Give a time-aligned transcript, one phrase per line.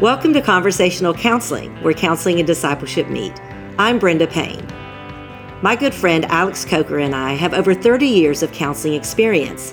[0.00, 3.32] Welcome to Conversational Counseling, where counseling and discipleship meet.
[3.78, 4.62] I'm Brenda Payne.
[5.62, 9.72] My good friend Alex Coker and I have over 30 years of counseling experience.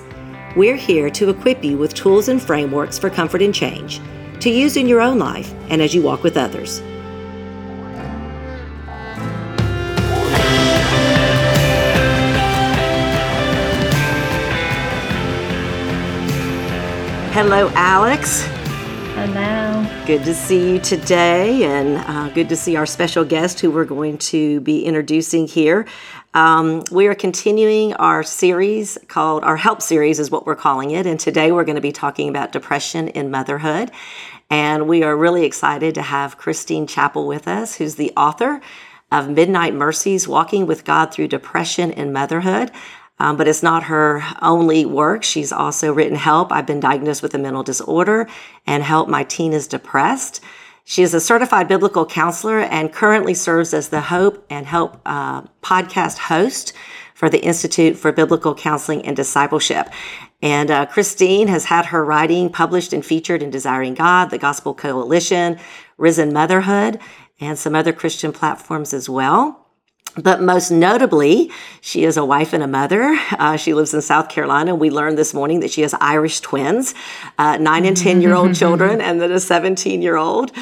[0.56, 4.00] We're here to equip you with tools and frameworks for comfort and change
[4.40, 6.78] to use in your own life and as you walk with others.
[17.34, 18.53] Hello, Alex.
[20.06, 23.86] Good to see you today, and uh, good to see our special guest who we're
[23.86, 25.86] going to be introducing here.
[26.34, 31.06] Um, we are continuing our series called our Help series, is what we're calling it.
[31.06, 33.92] And today we're going to be talking about depression in motherhood.
[34.50, 38.60] And we are really excited to have Christine Chappell with us, who's the author
[39.10, 42.70] of Midnight Mercies Walking with God Through Depression in Motherhood.
[43.18, 45.22] Um, but it's not her only work.
[45.22, 46.50] She's also written Help.
[46.50, 48.28] I've been diagnosed with a mental disorder
[48.66, 50.40] and Help My Teen is Depressed.
[50.84, 55.42] She is a certified biblical counselor and currently serves as the Hope and Help uh,
[55.62, 56.74] podcast host
[57.14, 59.88] for the Institute for Biblical Counseling and Discipleship.
[60.42, 64.74] And uh, Christine has had her writing published and featured in Desiring God, the Gospel
[64.74, 65.58] Coalition,
[65.96, 67.00] Risen Motherhood,
[67.40, 69.63] and some other Christian platforms as well.
[70.16, 73.18] But most notably, she is a wife and a mother.
[73.32, 74.74] Uh, she lives in South Carolina.
[74.74, 76.94] We learned this morning that she has Irish twins,
[77.36, 80.52] uh, nine and 10 year old children, and then a 17 year old.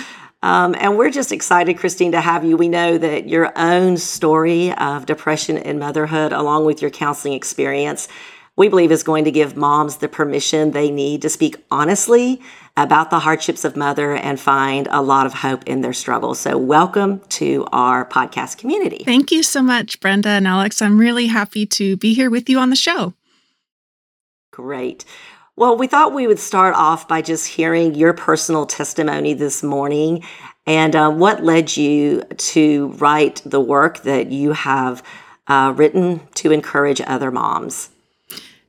[0.43, 2.57] Um, and we're just excited, Christine, to have you.
[2.57, 8.09] We know that your own story of depression and motherhood, along with your counseling experience,
[8.57, 12.41] we believe is going to give moms the permission they need to speak honestly
[12.77, 16.41] about the hardships of mother and find a lot of hope in their struggles.
[16.41, 19.05] So, welcome to our podcast community.
[19.05, 20.83] Thank you so much, Brenda and Alex.
[20.83, 23.15] I'm really happy to be here with you on the show.
[24.51, 25.05] Great.
[25.57, 30.25] Well, we thought we would start off by just hearing your personal testimony this morning
[30.67, 35.03] and uh, what led you to write the work that you have
[35.47, 37.91] uh, written to encourage other moms.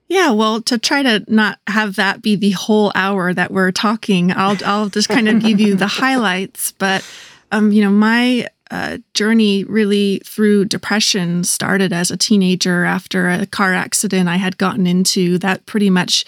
[0.08, 4.32] Yeah, well, to try to not have that be the whole hour that we're talking,
[4.32, 6.74] I'll I'll just kind of give you the highlights.
[6.74, 7.08] But
[7.52, 13.46] um, you know, my uh, journey really through depression started as a teenager after a
[13.46, 16.26] car accident I had gotten into that pretty much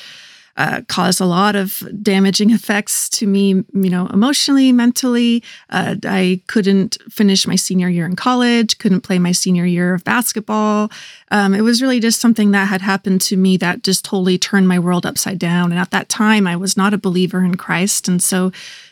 [0.58, 5.44] uh, caused a lot of damaging effects to me, you know, emotionally, mentally.
[5.70, 10.04] Uh, I couldn't finish my senior year in college, couldn't play my senior year of
[10.04, 10.92] basketball.
[11.32, 14.68] Um, it was really just something that had happened to me that just totally turned
[14.68, 15.72] my world upside down.
[15.72, 18.08] And at that time, I was not a believer in Christ.
[18.08, 18.52] And so,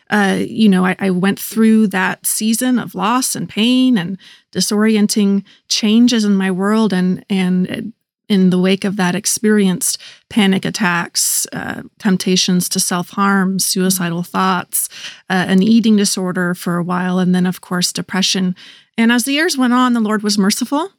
[0.09, 4.17] uh, you know, I, I, went through that season of loss and pain and
[4.51, 7.93] disorienting changes in my world, and and
[8.29, 9.97] in the wake of that experienced
[10.29, 14.89] panic attacks, uh, temptations to self harm, suicidal thoughts,
[15.29, 18.55] uh, an eating disorder for a while, and then, of course, depression.
[18.97, 20.91] And as the years went on, the Lord was merciful.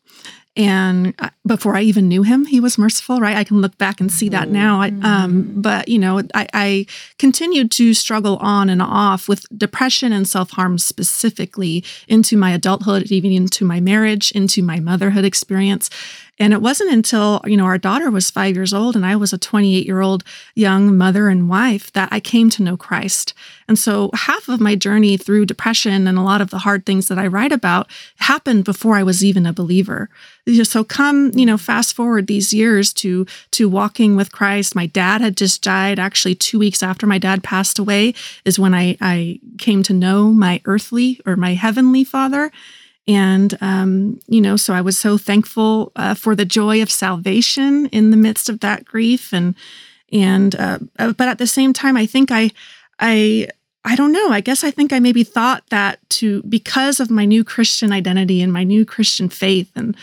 [0.57, 1.15] And
[1.45, 3.37] before I even knew him, he was merciful, right?
[3.37, 4.81] I can look back and see that now.
[4.81, 6.87] I, um, but, you know, I, I
[7.19, 13.11] continued to struggle on and off with depression and self harm specifically into my adulthood,
[13.11, 15.91] even into my marriage, into my motherhood experience.
[16.39, 19.33] And it wasn't until, you know, our daughter was five years old and I was
[19.33, 20.25] a 28 year old
[20.55, 23.35] young mother and wife that I came to know Christ.
[23.69, 27.07] And so half of my journey through depression and a lot of the hard things
[27.09, 30.11] that I write about happened before I was even a believer.
[30.65, 34.75] So come, you know, fast forward these years to to walking with Christ.
[34.75, 35.99] My dad had just died.
[35.99, 38.15] Actually, two weeks after my dad passed away
[38.45, 42.51] is when I, I came to know my earthly or my heavenly father.
[43.07, 47.87] And, um, you know, so I was so thankful uh, for the joy of salvation
[47.87, 49.33] in the midst of that grief.
[49.33, 49.55] And,
[50.13, 52.51] and, uh, uh, but at the same time, I think I,
[52.99, 53.49] I,
[53.85, 54.31] I don't know.
[54.31, 58.41] I guess I think I maybe thought that to, because of my new Christian identity
[58.41, 59.95] and my new Christian faith and,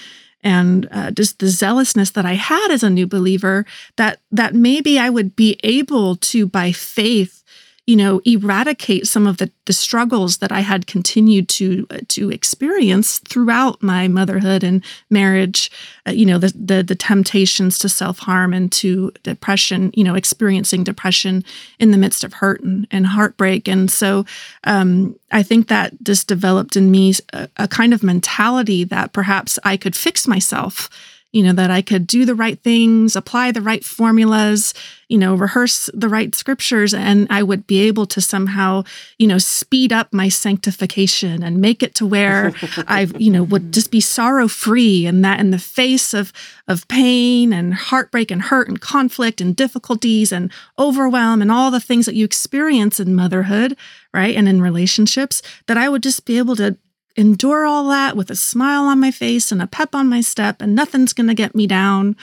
[0.44, 3.66] and uh, just the zealousness that I had as a new believer,
[3.98, 7.41] that that maybe I would be able to, by faith,
[7.88, 13.18] you know, eradicate some of the, the struggles that I had continued to to experience
[13.20, 15.72] throughout my motherhood and marriage.
[16.08, 19.92] Uh, you know, the, the the temptations to self harm and to depression.
[19.96, 21.44] You know, experiencing depression
[21.80, 23.68] in the midst of hurt and, and heartbreak.
[23.68, 24.26] And so,
[24.64, 29.58] um, I think that just developed in me a, a kind of mentality that perhaps
[29.64, 30.90] I could fix myself
[31.32, 34.74] you know, that I could do the right things, apply the right formulas,
[35.08, 38.84] you know, rehearse the right scriptures, and I would be able to somehow,
[39.18, 42.54] you know, speed up my sanctification and make it to where
[42.88, 46.34] I, you know, would just be sorrow free and that in the face of
[46.68, 51.80] of pain and heartbreak and hurt and conflict and difficulties and overwhelm and all the
[51.80, 53.78] things that you experience in motherhood,
[54.14, 54.36] right?
[54.36, 56.78] And in relationships, that I would just be able to
[57.16, 60.62] endure all that with a smile on my face and a pep on my step,
[60.62, 62.16] and nothing's going to get me down,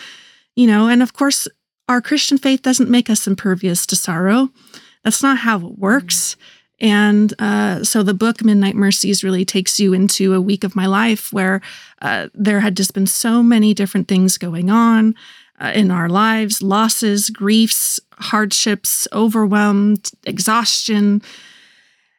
[0.56, 0.88] you know.
[0.88, 1.49] And of course,
[1.88, 4.50] our Christian faith doesn't make us impervious to sorrow.
[5.05, 6.37] That's not how it works.
[6.81, 10.87] And uh, so the book Midnight Mercies really takes you into a week of my
[10.87, 11.61] life where
[12.00, 15.14] uh, there had just been so many different things going on
[15.61, 21.23] uh, in our lives losses, griefs, hardships, overwhelmed, exhaustion.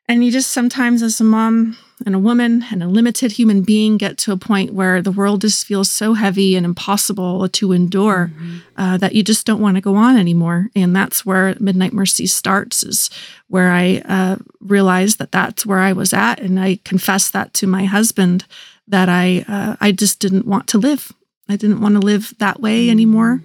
[0.09, 3.97] And you just sometimes, as a mom, and a woman and a limited human being
[3.97, 8.31] get to a point where the world just feels so heavy and impossible to endure
[8.33, 8.57] mm-hmm.
[8.77, 10.69] uh, that you just don't want to go on anymore.
[10.75, 13.09] And that's where Midnight Mercy starts, is
[13.50, 17.67] where I uh, realized that that's where I was at, and I confessed that to
[17.67, 18.45] my husband
[18.88, 21.11] that I uh, I just didn't want to live.
[21.47, 22.91] I didn't want to live that way mm-hmm.
[22.91, 23.44] anymore.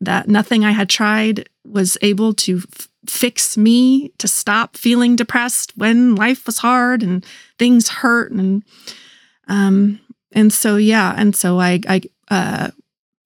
[0.00, 5.72] That nothing I had tried was able to f- fix me to stop feeling depressed
[5.76, 7.24] when life was hard and
[7.58, 8.62] things hurt and
[9.48, 9.98] um
[10.32, 12.70] and so yeah and so I I uh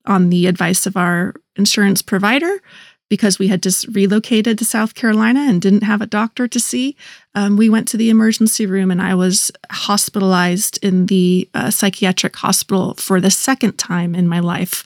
[0.06, 2.60] on the advice of our insurance provider
[3.08, 6.96] because we had just relocated to South Carolina and didn't have a doctor to see,
[7.34, 12.34] um, we went to the emergency room and I was hospitalized in the uh, psychiatric
[12.34, 14.84] hospital for the second time in my life.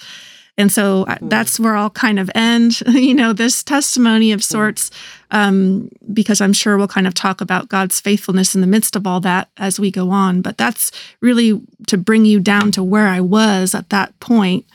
[0.58, 1.30] And so mm.
[1.30, 4.42] that's where I'll kind of end, you know, this testimony of hmm.
[4.42, 4.90] sorts,
[5.30, 9.06] um, because I'm sure we'll kind of talk about God's faithfulness in the midst of
[9.06, 10.42] all that as we go on.
[10.42, 10.90] But that's
[11.22, 14.66] really to bring you down to where I was at that point,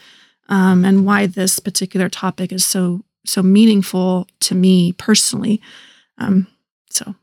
[0.48, 5.62] um, and why this particular topic is so so meaningful to me personally.
[6.18, 6.48] Um,
[6.90, 7.16] so,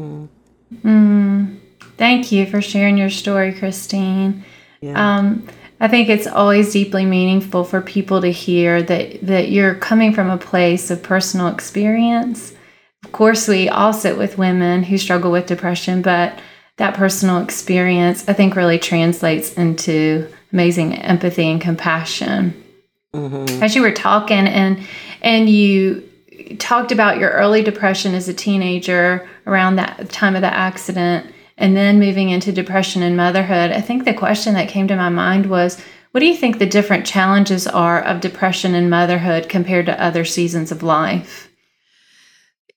[0.00, 1.58] mm.
[1.96, 4.44] thank you for sharing your story, Christine.
[4.80, 5.18] Yeah.
[5.18, 5.48] Um,
[5.80, 10.30] I think it's always deeply meaningful for people to hear that that you're coming from
[10.30, 12.54] a place of personal experience.
[13.04, 16.38] Of course, we all sit with women who struggle with depression, but
[16.78, 22.62] that personal experience I think really translates into amazing empathy and compassion.
[23.14, 23.62] Mm-hmm.
[23.62, 24.82] As you were talking and
[25.20, 26.08] and you
[26.58, 31.76] talked about your early depression as a teenager around that time of the accident and
[31.76, 35.46] then moving into depression and motherhood, I think the question that came to my mind
[35.46, 35.80] was
[36.12, 40.24] what do you think the different challenges are of depression and motherhood compared to other
[40.24, 41.50] seasons of life?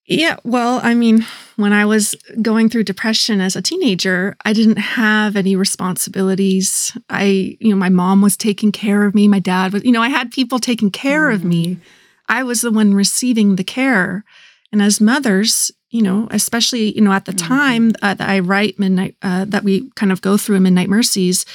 [0.05, 4.77] Yeah, well, I mean, when I was going through depression as a teenager, I didn't
[4.77, 6.97] have any responsibilities.
[7.09, 10.01] I, you know, my mom was taking care of me, my dad was, you know,
[10.01, 11.35] I had people taking care mm.
[11.35, 11.67] of me.
[11.67, 11.81] Mm-hmm.
[12.27, 14.23] I was the one receiving the care.
[14.71, 17.47] And as mothers, you know, especially you know at the mm-hmm.
[17.47, 21.45] time uh, that I write midnight uh, that we kind of go through Midnight Mercies.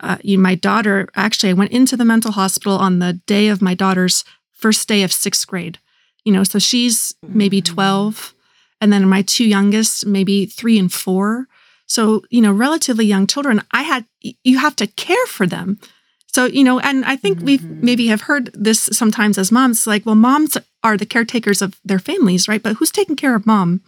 [0.00, 3.48] Uh, you know, my daughter actually, I went into the mental hospital on the day
[3.48, 5.78] of my daughter's first day of sixth grade.
[6.24, 7.74] You know, so she's maybe mm-hmm.
[7.74, 8.34] twelve,
[8.80, 11.46] and then my two youngest maybe three and four.
[11.86, 13.62] So you know, relatively young children.
[13.72, 15.78] I had you have to care for them.
[16.34, 17.46] So, you know, and I think mm-hmm.
[17.46, 21.78] we maybe have heard this sometimes as moms like, well, moms are the caretakers of
[21.84, 22.62] their families, right?
[22.62, 23.82] But who's taking care of mom?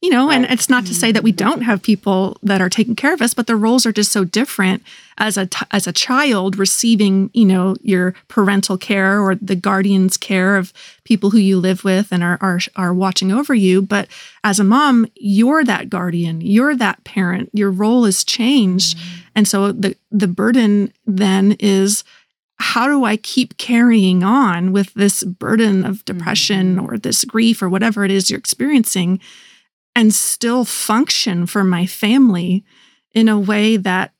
[0.00, 0.36] You know, right.
[0.36, 1.48] and it's not to say that we mm-hmm.
[1.48, 4.24] don't have people that are taking care of us, but the roles are just so
[4.24, 4.82] different
[5.18, 10.16] as a t- as a child receiving, you know, your parental care or the guardian's
[10.16, 10.72] care of
[11.04, 14.08] people who you live with and are are are watching over you, but
[14.42, 17.50] as a mom, you're that guardian, you're that parent.
[17.52, 18.96] Your role is changed.
[18.96, 19.20] Mm-hmm.
[19.34, 22.04] And so the the burden then is
[22.58, 26.86] how do I keep carrying on with this burden of depression mm-hmm.
[26.86, 29.20] or this grief or whatever it is you're experiencing?
[30.00, 32.64] And still function for my family
[33.12, 34.14] in a way that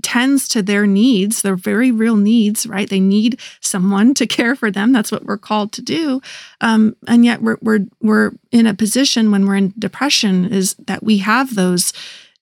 [0.00, 2.88] tends to their needs, their very real needs, right?
[2.88, 4.92] They need someone to care for them.
[4.92, 6.20] That's what we're called to do.
[6.60, 11.02] Um, and yet we're, we're, we're in a position when we're in depression is that
[11.02, 11.92] we have those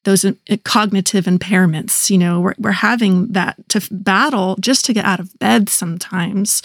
[0.05, 0.33] those uh,
[0.64, 5.38] cognitive impairments you know we're, we're having that to battle just to get out of
[5.38, 6.61] bed sometimes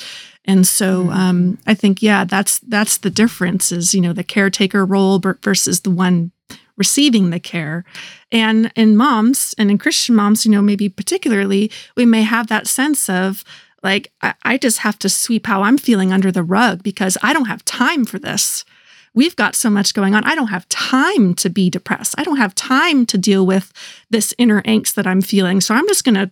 [0.45, 1.11] and so mm-hmm.
[1.11, 5.81] um, I think, yeah, that's that's the difference is, you know, the caretaker role versus
[5.81, 6.31] the one
[6.77, 7.83] receiving the care.
[8.31, 12.67] And in moms and in Christian moms, you know, maybe particularly, we may have that
[12.67, 13.43] sense of
[13.83, 17.33] like, I, I just have to sweep how I'm feeling under the rug because I
[17.33, 18.65] don't have time for this
[19.13, 20.23] we've got so much going on.
[20.23, 22.15] I don't have time to be depressed.
[22.17, 23.73] I don't have time to deal with
[24.09, 25.61] this inner angst that I'm feeling.
[25.61, 26.31] So I'm just going to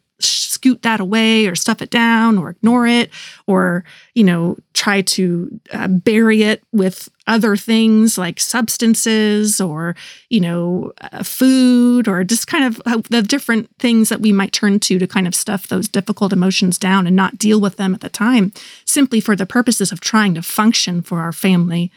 [0.58, 3.10] scoot that away or stuff it down or ignore it
[3.46, 3.84] or,
[4.14, 9.96] you know, try to uh, bury it with other things like substances or,
[10.30, 14.52] you know, uh, food or just kind of uh, the different things that we might
[14.52, 17.94] turn to to kind of stuff those difficult emotions down and not deal with them
[17.94, 18.52] at the time
[18.86, 21.92] simply for the purposes of trying to function for our family.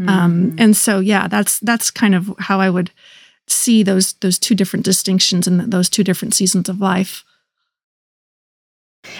[0.00, 0.08] Mm-hmm.
[0.08, 2.90] Um, and so, yeah, that's that's kind of how I would
[3.46, 7.24] see those those two different distinctions and those two different seasons of life.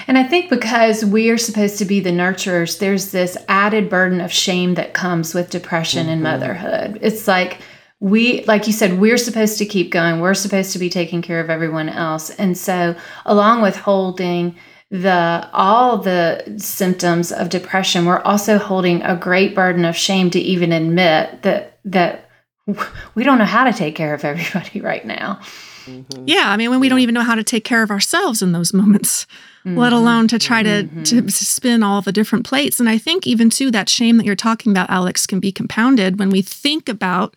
[0.06, 4.20] And I think because we are supposed to be the nurturers, there's this added burden
[4.20, 6.10] of shame that comes with depression mm-hmm.
[6.10, 6.98] and motherhood.
[7.02, 7.60] It's like
[7.98, 10.20] we like you said we're supposed to keep going.
[10.20, 12.30] We're supposed to be taking care of everyone else.
[12.30, 14.56] And so along with holding
[14.90, 20.38] the all the symptoms of depression, we're also holding a great burden of shame to
[20.38, 22.28] even admit that that
[23.14, 25.40] we don't know how to take care of everybody right now.
[25.86, 26.24] Mm-hmm.
[26.26, 28.52] Yeah, I mean, when we don't even know how to take care of ourselves in
[28.52, 29.26] those moments,
[29.66, 29.78] mm-hmm.
[29.78, 31.02] let alone to try to, mm-hmm.
[31.02, 32.78] to spin all the different plates.
[32.78, 36.18] And I think even too that shame that you're talking about, Alex, can be compounded
[36.18, 37.34] when we think about,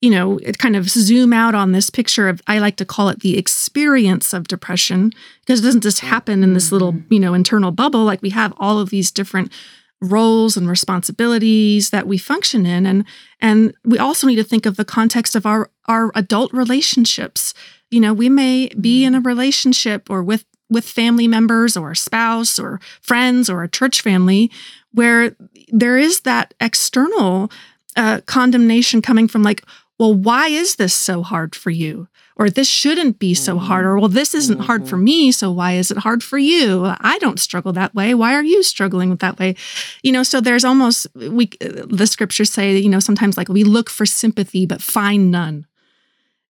[0.00, 3.08] you know, it kind of zoom out on this picture of I like to call
[3.08, 7.14] it the experience of depression because it doesn't just happen in this little, mm-hmm.
[7.14, 8.04] you know, internal bubble.
[8.04, 9.52] Like we have all of these different
[10.00, 13.04] roles and responsibilities that we function in and
[13.40, 17.52] and we also need to think of the context of our our adult relationships
[17.90, 21.96] you know we may be in a relationship or with with family members or a
[21.96, 24.50] spouse or friends or a church family
[24.92, 25.34] where
[25.68, 27.50] there is that external
[27.96, 29.64] uh, condemnation coming from like
[29.98, 32.08] well why is this so hard for you?
[32.36, 35.04] Or this shouldn't be so hard or well this isn't hard for mm-hmm.
[35.04, 36.84] me so why is it hard for you?
[37.00, 38.14] I don't struggle that way.
[38.14, 39.56] Why are you struggling with that way?
[40.04, 43.90] You know so there's almost we the scriptures say you know sometimes like we look
[43.90, 45.66] for sympathy but find none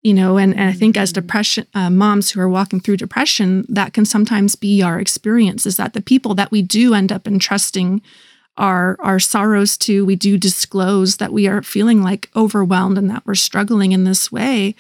[0.08, 3.66] you know and, and i think as depression uh, moms who are walking through depression
[3.68, 7.28] that can sometimes be our experience is that the people that we do end up
[7.28, 8.02] entrusting
[8.58, 13.26] our our sorrows to we do disclose that we are feeling like overwhelmed and that
[13.26, 14.76] we're struggling in this way.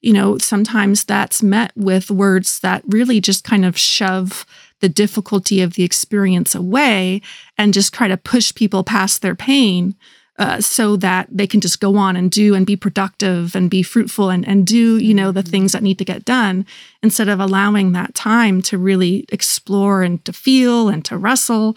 [0.00, 4.46] You know, sometimes that's met with words that really just kind of shove
[4.80, 7.22] the difficulty of the experience away
[7.58, 9.96] and just try to push people past their pain
[10.38, 13.82] uh, so that they can just go on and do and be productive and be
[13.82, 16.66] fruitful and, and do, you know, the things that need to get done
[17.02, 21.76] instead of allowing that time to really explore and to feel and to wrestle.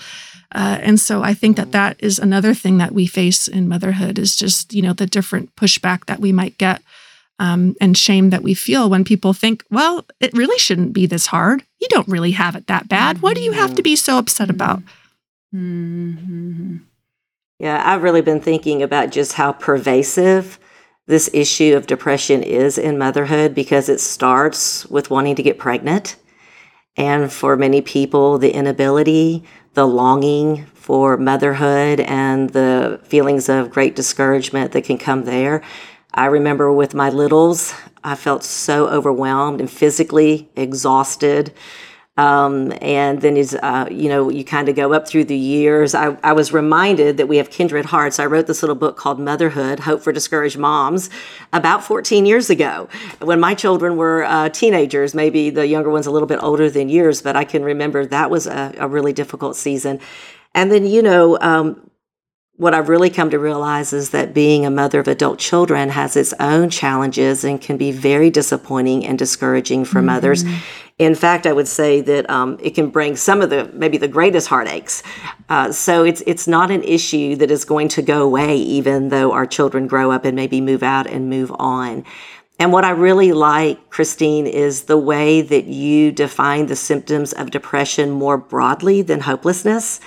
[0.51, 4.20] Uh, and so I think that that is another thing that we face in motherhood
[4.20, 6.82] is just, you know, the different pushback that we might get
[7.39, 11.28] um, and shame that we feel when people think, well, it really shouldn't be this
[11.28, 11.63] hard.
[11.80, 13.22] You don't really have it that bad.
[13.22, 14.82] What do you have to be so upset about?
[15.56, 16.78] Mm-hmm.
[17.60, 20.60] Yeah, I've really been thinking about just how pervasive
[21.08, 26.16] this issue of depression is in motherhood because it starts with wanting to get pregnant.
[26.96, 33.96] And for many people, the inability, the longing for motherhood, and the feelings of great
[33.96, 35.62] discouragement that can come there
[36.13, 37.74] I remember with my littles,
[38.04, 41.54] I felt so overwhelmed and physically exhausted.
[42.20, 45.96] Um, and then as uh, you know, you kind of go up through the years.
[45.96, 48.20] I, I, was reminded that we have kindred hearts.
[48.20, 51.10] I wrote this little book called Motherhood: Hope for Discouraged Moms
[51.54, 52.90] about 14 years ago,
[53.22, 55.16] when my children were uh, teenagers.
[55.16, 58.30] Maybe the younger ones a little bit older than yours, but I can remember that
[58.30, 60.02] was a, a really difficult season.
[60.54, 61.88] And then you know, um,
[62.60, 66.18] what I've really come to realize is that being a mother of adult children has
[66.18, 70.08] its own challenges and can be very disappointing and discouraging for mm-hmm.
[70.08, 70.44] mothers.
[70.98, 74.10] In fact, I would say that um, it can bring some of the maybe the
[74.10, 75.04] greatest heartaches.
[75.48, 79.32] Uh, so it's it's not an issue that is going to go away, even though
[79.32, 82.04] our children grow up and maybe move out and move on.
[82.60, 87.51] And what I really like, Christine, is the way that you define the symptoms of
[87.51, 90.01] depression more broadly than hopelessness.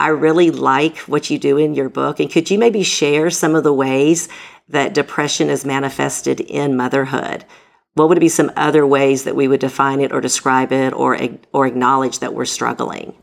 [0.00, 2.20] I really like what you do in your book.
[2.20, 4.28] And could you maybe share some of the ways
[4.68, 7.44] that depression is manifested in motherhood?
[7.94, 11.18] What would be some other ways that we would define it or describe it or
[11.52, 13.14] or acknowledge that we're struggling?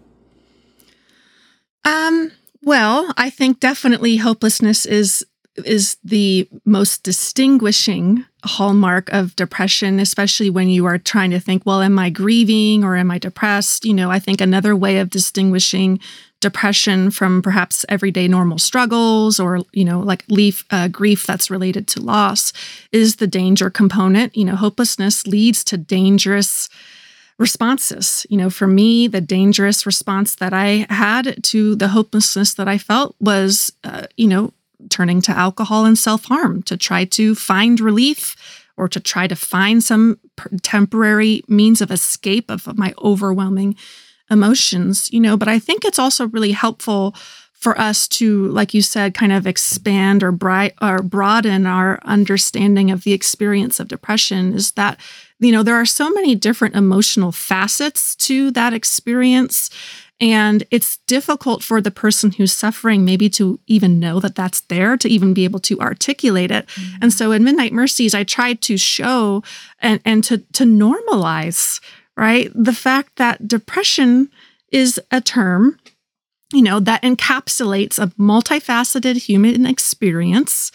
[1.86, 5.26] Um, well, I think definitely hopelessness is
[5.64, 11.82] is the most distinguishing hallmark of depression, especially when you are trying to think, well,
[11.82, 13.86] am I grieving or am I depressed?
[13.86, 16.00] You know, I think another way of distinguishing
[16.42, 21.88] depression from perhaps everyday normal struggles or you know like leaf, uh, grief that's related
[21.88, 22.54] to loss
[22.92, 24.36] is the danger component.
[24.36, 26.70] You know hopelessness leads to dangerous
[27.38, 28.26] responses.
[28.30, 32.78] You know for me the dangerous response that i had to the hopelessness that i
[32.78, 34.54] felt was uh, you know
[34.90, 38.36] turning to alcohol and self-harm to try to find relief
[38.78, 40.20] or to try to find some
[40.62, 43.76] temporary means of escape of my overwhelming
[44.30, 47.16] emotions, you know, but I think it's also really helpful
[47.54, 52.92] for us to, like you said, kind of expand or, bright, or broaden our understanding
[52.92, 55.00] of the experience of depression is that,
[55.40, 59.72] you know, there are so many different emotional facets to that experience.
[60.22, 64.96] And it's difficult for the person who's suffering maybe to even know that that's there,
[64.98, 66.68] to even be able to articulate it.
[66.68, 66.98] Mm-hmm.
[67.02, 69.44] And so in Midnight Mercies, I tried to show
[69.80, 71.82] and, and to, to normalize,
[72.24, 74.30] right, the fact that depression
[74.72, 75.78] is a term
[76.54, 80.72] you know, that encapsulates a multifaceted human experience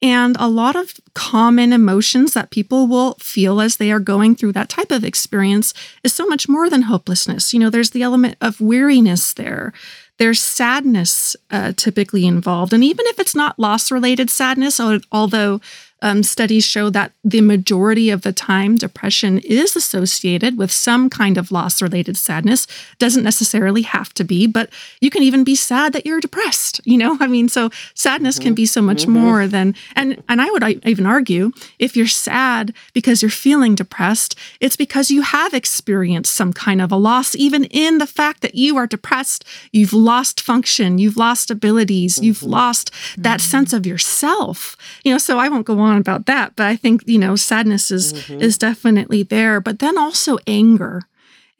[0.00, 4.52] and a lot of common emotions that people will feel as they are going through
[4.52, 7.52] that type of experience is so much more than hopelessness.
[7.52, 9.72] You know, there's the element of weariness there.
[10.18, 12.72] There's sadness uh, typically involved.
[12.72, 14.80] And even if it's not loss related sadness,
[15.10, 15.60] although
[16.02, 21.36] um, studies show that the majority of the time depression is associated with some kind
[21.36, 22.66] of loss related sadness.
[22.98, 26.80] Doesn't necessarily have to be, but you can even be sad that you're depressed.
[26.88, 28.44] You know, I mean, so sadness mm-hmm.
[28.44, 29.12] can be so much mm-hmm.
[29.12, 34.34] more than, and, and I would even argue if you're sad because you're feeling depressed,
[34.58, 38.54] it's because you have experienced some kind of a loss, even in the fact that
[38.54, 39.44] you are depressed.
[39.70, 42.24] You've lost function, you've lost abilities, mm-hmm.
[42.24, 43.50] you've lost that mm-hmm.
[43.50, 44.76] sense of yourself.
[45.04, 47.36] You know, so I won't go on on about that, but I think, you know,
[47.36, 48.40] sadness is mm-hmm.
[48.40, 51.02] is definitely there, but then also anger.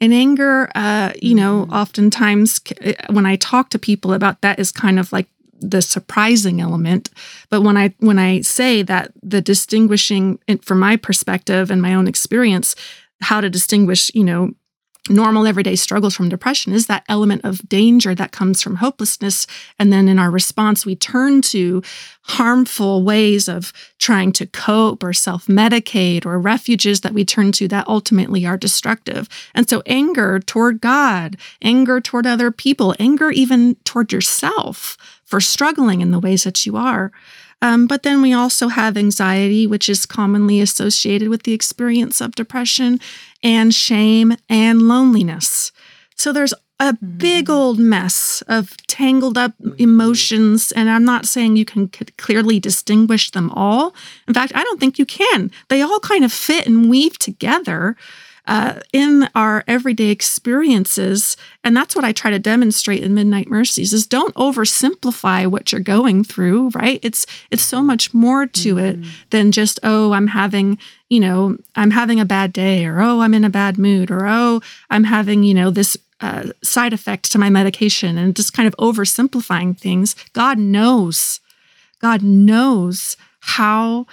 [0.01, 1.73] And anger, uh, you know, mm-hmm.
[1.73, 5.27] oftentimes eh, when I talk to people about that is kind of like
[5.61, 7.09] the surprising element
[7.49, 12.07] but when i when i say that the distinguishing from my perspective and my own
[12.07, 12.75] experience
[13.21, 14.53] how to distinguish you know
[15.09, 19.47] normal everyday struggles from depression is that element of danger that comes from hopelessness.
[19.77, 21.81] And then in our response, we turn to
[22.23, 27.67] harmful ways of trying to cope or self medicate or refuges that we turn to
[27.69, 29.27] that ultimately are destructive.
[29.55, 34.97] And so, anger toward God, anger toward other people, anger even toward yourself
[35.29, 37.11] for struggling in the ways that you are.
[37.61, 42.35] Um, but then we also have anxiety, which is commonly associated with the experience of
[42.35, 42.99] depression,
[43.43, 45.71] and shame and loneliness.
[46.15, 47.53] So there's a big mm-hmm.
[47.53, 49.75] old mess of tangled up mm-hmm.
[49.77, 50.71] emotions.
[50.71, 53.93] And I'm not saying you can clearly distinguish them all.
[54.27, 55.51] In fact, I don't think you can.
[55.67, 57.97] They all kind of fit and weave together
[58.49, 63.93] uh, in our everyday experiences and that's what i try to demonstrate in midnight mercies
[63.93, 69.03] is don't oversimplify what you're going through right it's it's so much more to mm-hmm.
[69.03, 73.19] it than just oh i'm having you know i'm having a bad day or oh
[73.19, 74.59] i'm in a bad mood or oh
[74.89, 78.75] i'm having you know this uh, side effect to my medication and just kind of
[78.77, 81.39] oversimplifying things god knows
[82.01, 84.07] god knows how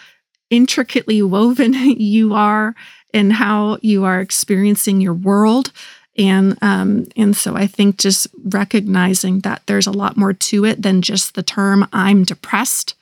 [0.50, 2.74] intricately woven you are
[3.16, 5.72] and how you are experiencing your world.
[6.18, 10.82] And um, and so I think just recognizing that there's a lot more to it
[10.82, 12.94] than just the term "I'm depressed,"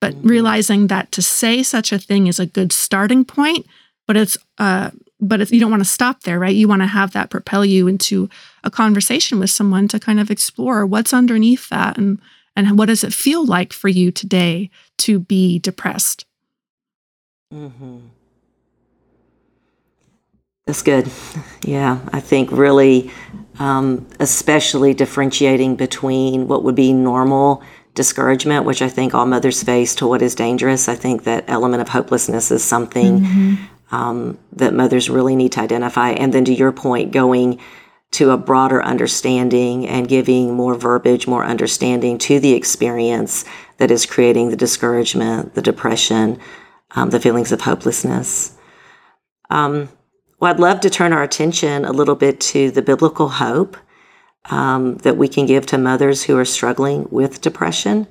[0.00, 0.28] but mm-hmm.
[0.28, 3.66] realizing that to say such a thing is a good starting point,
[4.06, 6.54] but it's uh, but it's, you don't want to stop there, right?
[6.54, 8.28] You want to have that propel you into
[8.62, 12.20] a conversation with someone to kind of explore what's underneath that and
[12.54, 16.24] and what does it feel like for you today to be depressed.
[17.52, 17.98] Mm-hmm.
[20.66, 21.08] That's good.
[21.62, 23.12] Yeah, I think really,
[23.60, 27.62] um, especially differentiating between what would be normal
[27.94, 30.88] discouragement, which I think all mothers face, to what is dangerous.
[30.88, 33.94] I think that element of hopelessness is something mm-hmm.
[33.94, 36.10] um, that mothers really need to identify.
[36.10, 37.60] And then to your point, going
[38.12, 43.44] to a broader understanding and giving more verbiage, more understanding to the experience
[43.78, 46.40] that is creating the discouragement, the depression,
[46.96, 48.56] um, the feelings of hopelessness.
[49.48, 49.90] Um,
[50.38, 53.76] well, I'd love to turn our attention a little bit to the biblical hope
[54.46, 58.06] um, that we can give to mothers who are struggling with depression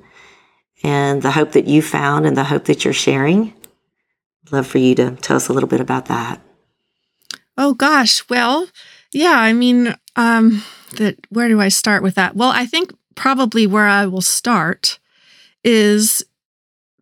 [0.82, 3.54] and the hope that you found and the hope that you're sharing.
[4.44, 6.40] I'd love for you to tell us a little bit about that.
[7.56, 8.28] Oh, gosh.
[8.28, 8.68] Well,
[9.12, 10.62] yeah, I mean, um,
[10.96, 12.36] that where do I start with that?
[12.36, 14.98] Well, I think probably where I will start
[15.64, 16.24] is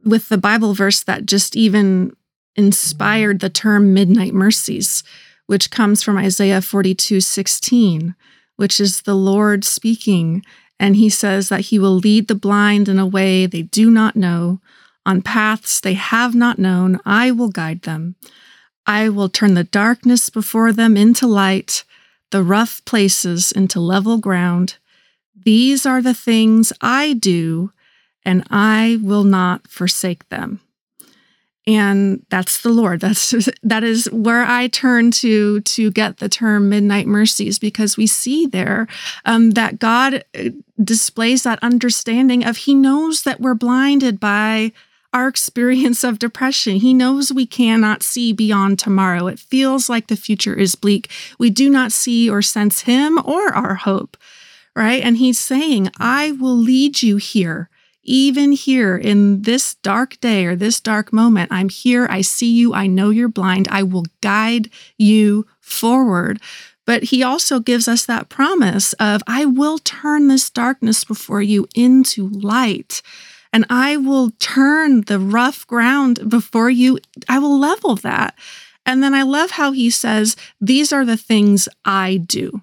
[0.05, 2.15] with the Bible verse that just even
[2.57, 5.03] inspired the term midnight mercies,
[5.47, 8.15] which comes from Isaiah 42 16,
[8.57, 10.45] which is the Lord speaking.
[10.81, 14.17] And he says that he will lead the blind in a way they do not
[14.17, 14.61] know,
[15.07, 16.99] on paths they have not known.
[17.05, 18.17] I will guide them.
[18.87, 21.85] I will turn the darkness before them into light,
[22.31, 24.77] the rough places into level ground.
[25.45, 27.71] These are the things I do,
[28.25, 30.61] and I will not forsake them.
[31.67, 36.69] And that's the lord that's that is where i turn to to get the term
[36.69, 38.87] midnight mercies because we see there
[39.25, 40.51] um, that god uh,
[40.83, 44.73] displays that understanding of he knows that we're blinded by
[45.15, 46.77] our experience of depression.
[46.77, 49.29] He knows we cannot see beyond tomorrow.
[49.29, 51.09] It feels like the future is bleak.
[51.39, 54.17] We do not see or sense Him or our hope,
[54.75, 55.01] right?
[55.03, 57.71] And He's saying, I will lead you here
[58.05, 62.07] even here in this dark day or this dark moment, I'm here.
[62.11, 62.75] I see you.
[62.75, 63.69] I know you're blind.
[63.71, 66.41] I will guide you forward.
[66.87, 71.67] But he also gives us that promise of, I will turn this darkness before you
[71.75, 73.01] into light.
[73.53, 76.99] And I will turn the rough ground before you.
[77.29, 78.35] I will level that.
[78.85, 82.63] And then I love how he says, These are the things I do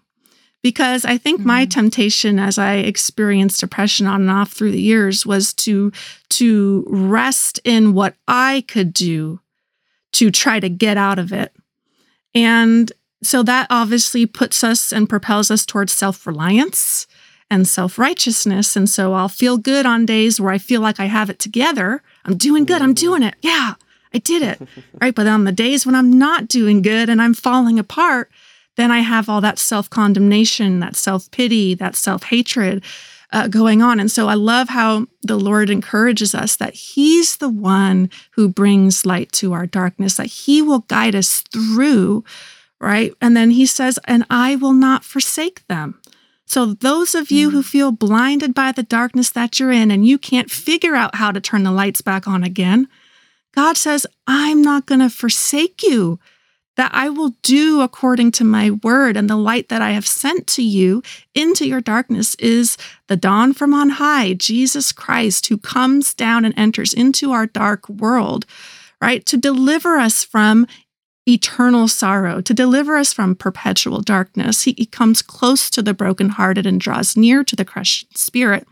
[0.62, 1.48] because I think mm-hmm.
[1.48, 5.92] my temptation as I experienced depression on and off through the years was to
[6.30, 9.40] to rest in what I could do
[10.14, 11.54] to try to get out of it.
[12.34, 12.92] And
[13.24, 17.08] so that obviously puts us and propels us towards self-reliance
[17.50, 21.30] and self-righteousness and so I'll feel good on days where I feel like I have
[21.30, 22.02] it together.
[22.26, 22.82] I'm doing good.
[22.82, 23.36] I'm doing it.
[23.42, 23.76] Yeah.
[24.14, 24.62] I did it.
[25.02, 25.14] right?
[25.14, 28.32] But on the days when I'm not doing good and I'm falling apart,
[28.78, 32.84] then I have all that self condemnation, that self pity, that self hatred
[33.32, 34.00] uh, going on.
[34.00, 39.06] And so I love how the Lord encourages us that He's the one who brings
[39.06, 42.24] light to our darkness, that He will guide us through,
[42.80, 43.14] right?
[43.22, 46.00] And then He says, and I will not forsake them.
[46.46, 47.66] So, those of you who mm.
[47.66, 51.40] feel blinded by the darkness that you're in and you can't figure out how to
[51.40, 52.90] turn the lights back on again,
[53.54, 56.20] God says, I'm not going to forsake you
[56.78, 60.48] that I will do according to my word, and the light that I have sent
[60.48, 61.04] to you
[61.36, 66.54] into your darkness is the dawn from on high, Jesus Christ, who comes down and
[66.58, 68.46] enters into our dark world,
[69.02, 69.26] right?
[69.26, 70.66] To deliver us from
[71.28, 74.64] eternal sorrow, to deliver us from perpetual darkness.
[74.64, 78.68] He, he comes close to the brokenhearted and draws near to the crushed spirit.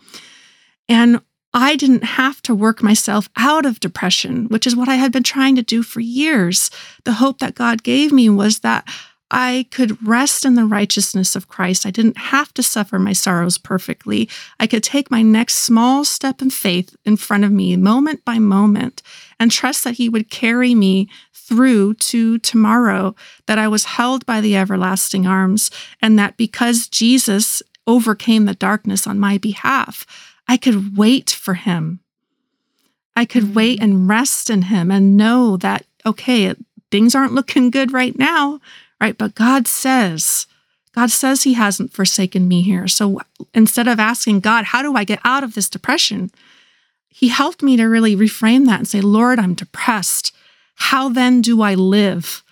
[0.88, 1.22] And
[1.54, 5.24] I didn't have to work myself out of depression, which is what I had been
[5.24, 6.70] trying to do for years.
[7.06, 8.88] The hope that God gave me was that
[9.32, 11.86] I could rest in the righteousness of Christ.
[11.86, 14.28] I didn't have to suffer my sorrows perfectly.
[14.60, 18.40] I could take my next small step in faith in front of me, moment by
[18.40, 19.04] moment,
[19.40, 23.16] and trust that He would carry me through to tomorrow,
[23.48, 25.70] that I was held by the everlasting arms,
[26.02, 30.06] and that because Jesus overcame the darkness on my behalf,
[30.50, 32.00] I could wait for him.
[33.16, 33.54] I could mm-hmm.
[33.54, 36.56] wait and rest in him and know that, okay,
[36.90, 38.60] things aren't looking good right now,
[39.00, 39.16] right?
[39.16, 40.48] But God says,
[40.96, 42.88] God says he hasn't forsaken me here.
[42.88, 43.22] So
[43.54, 46.32] instead of asking God, how do I get out of this depression?
[47.10, 50.36] He helped me to really reframe that and say, Lord, I'm depressed.
[50.76, 52.44] How then do I live?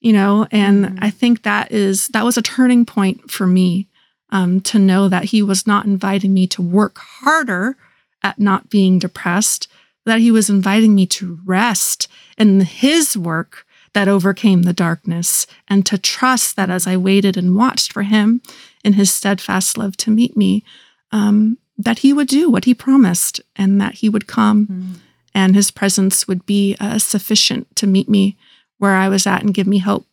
[0.00, 1.04] You know, and mm-hmm.
[1.04, 3.87] I think that is that was a turning point for me
[4.30, 7.76] um, to know that he was not inviting me to work harder
[8.22, 9.68] at not being depressed,
[10.04, 15.84] that he was inviting me to rest in his work that overcame the darkness and
[15.86, 18.42] to trust that as I waited and watched for him
[18.84, 20.62] in his steadfast love to meet me,
[21.10, 25.00] um, that he would do what he promised and that he would come mm.
[25.34, 28.36] and his presence would be uh, sufficient to meet me
[28.78, 30.06] where I was at and give me hope.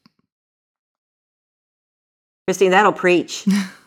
[2.47, 3.45] Christine, that'll preach.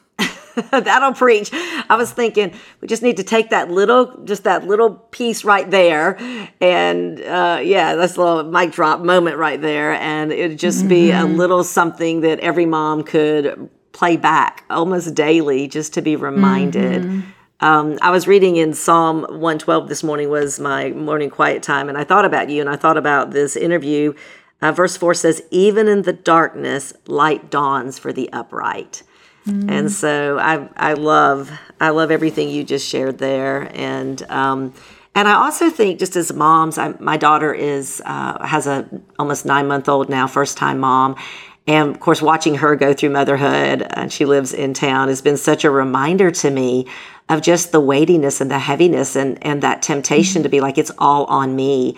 [0.71, 1.51] That'll preach.
[1.53, 5.71] I was thinking we just need to take that little, just that little piece right
[5.71, 6.18] there,
[6.61, 10.88] and uh, yeah, that's a little mic drop moment right there, and it'd just mm-hmm.
[10.88, 11.37] be a mm-hmm.
[11.37, 17.03] little something that every mom could play back almost daily, just to be reminded.
[17.03, 17.31] Mm-hmm.
[17.61, 21.99] Um, I was reading in Psalm 112 this morning was my morning quiet time, and
[21.99, 24.14] I thought about you, and I thought about this interview.
[24.61, 29.03] Uh, verse 4 says, Even in the darkness, light dawns for the upright.
[29.49, 29.71] Mm.
[29.71, 34.75] And so I I love I love everything you just shared there, and um,
[35.15, 39.47] and I also think just as moms, I, my daughter is uh, has a almost
[39.47, 41.17] nine month old now, first time mom.
[41.67, 45.37] And of course, watching her go through motherhood, and she lives in town, has been
[45.37, 46.87] such a reminder to me
[47.29, 50.45] of just the weightiness and the heaviness and, and that temptation mm-hmm.
[50.45, 51.97] to be like, it's all on me.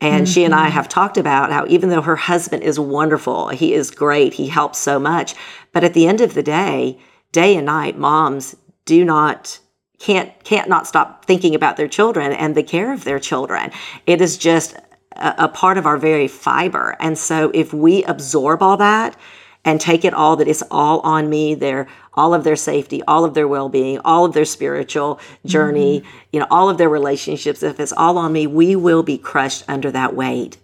[0.00, 0.32] And mm-hmm.
[0.32, 0.72] she and I mm-hmm.
[0.72, 4.78] have talked about how even though her husband is wonderful, he is great, he helps
[4.78, 5.34] so much,
[5.72, 6.98] but at the end of the day,
[7.32, 9.58] day and night, moms do not
[9.98, 13.70] can't can't not stop thinking about their children and the care of their children.
[14.06, 14.74] It is just
[15.12, 16.96] a, a part of our very fiber.
[17.00, 19.16] And so if we absorb all that
[19.64, 23.24] and take it all that it's all on me their all of their safety all
[23.24, 26.18] of their well-being all of their spiritual journey mm-hmm.
[26.32, 29.64] you know all of their relationships if it's all on me we will be crushed
[29.68, 30.56] under that weight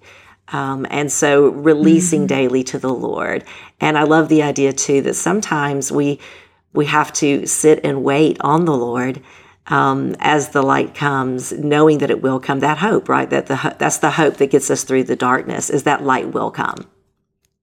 [0.48, 2.26] um, and so releasing mm-hmm.
[2.28, 3.44] daily to the lord
[3.80, 6.18] and i love the idea too that sometimes we
[6.72, 9.22] we have to sit and wait on the lord
[9.66, 12.60] um, as the light comes, knowing that it will come.
[12.60, 13.28] That hope, right?
[13.30, 15.70] That the that's the hope that gets us through the darkness.
[15.70, 16.88] Is that light will come.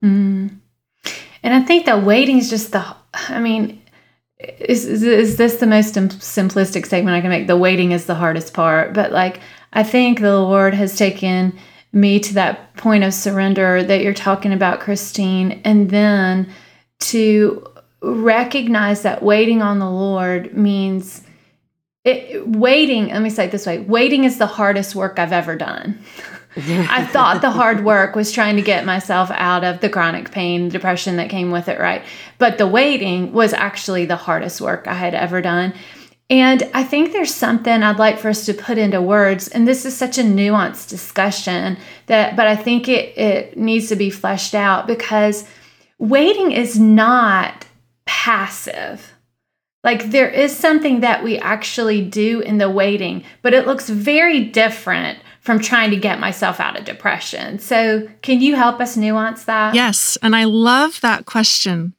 [0.02, 0.58] Mm.
[1.42, 2.84] And I think that waiting is just the.
[3.14, 3.79] I mean,
[4.58, 7.46] is, is is this the most simplistic statement I can make?
[7.46, 9.40] The waiting is the hardest part, but like
[9.72, 11.58] I think the Lord has taken
[11.92, 16.50] me to that point of surrender that you're talking about, Christine, and then
[17.00, 17.66] to
[18.02, 21.22] recognize that waiting on the Lord means
[22.04, 25.56] it, waiting, let me say it this way waiting is the hardest work I've ever
[25.56, 26.02] done.
[26.56, 30.68] I thought the hard work was trying to get myself out of the chronic pain,
[30.68, 32.02] depression that came with it, right?
[32.38, 35.74] But the waiting was actually the hardest work I had ever done.
[36.28, 39.48] And I think there's something I'd like for us to put into words.
[39.48, 43.96] And this is such a nuanced discussion that, but I think it, it needs to
[43.96, 45.46] be fleshed out because
[45.98, 47.66] waiting is not
[48.06, 49.12] passive.
[49.82, 54.44] Like there is something that we actually do in the waiting, but it looks very
[54.44, 57.58] different from trying to get myself out of depression.
[57.58, 59.74] So, can you help us nuance that?
[59.74, 60.18] Yes.
[60.22, 61.94] And I love that question.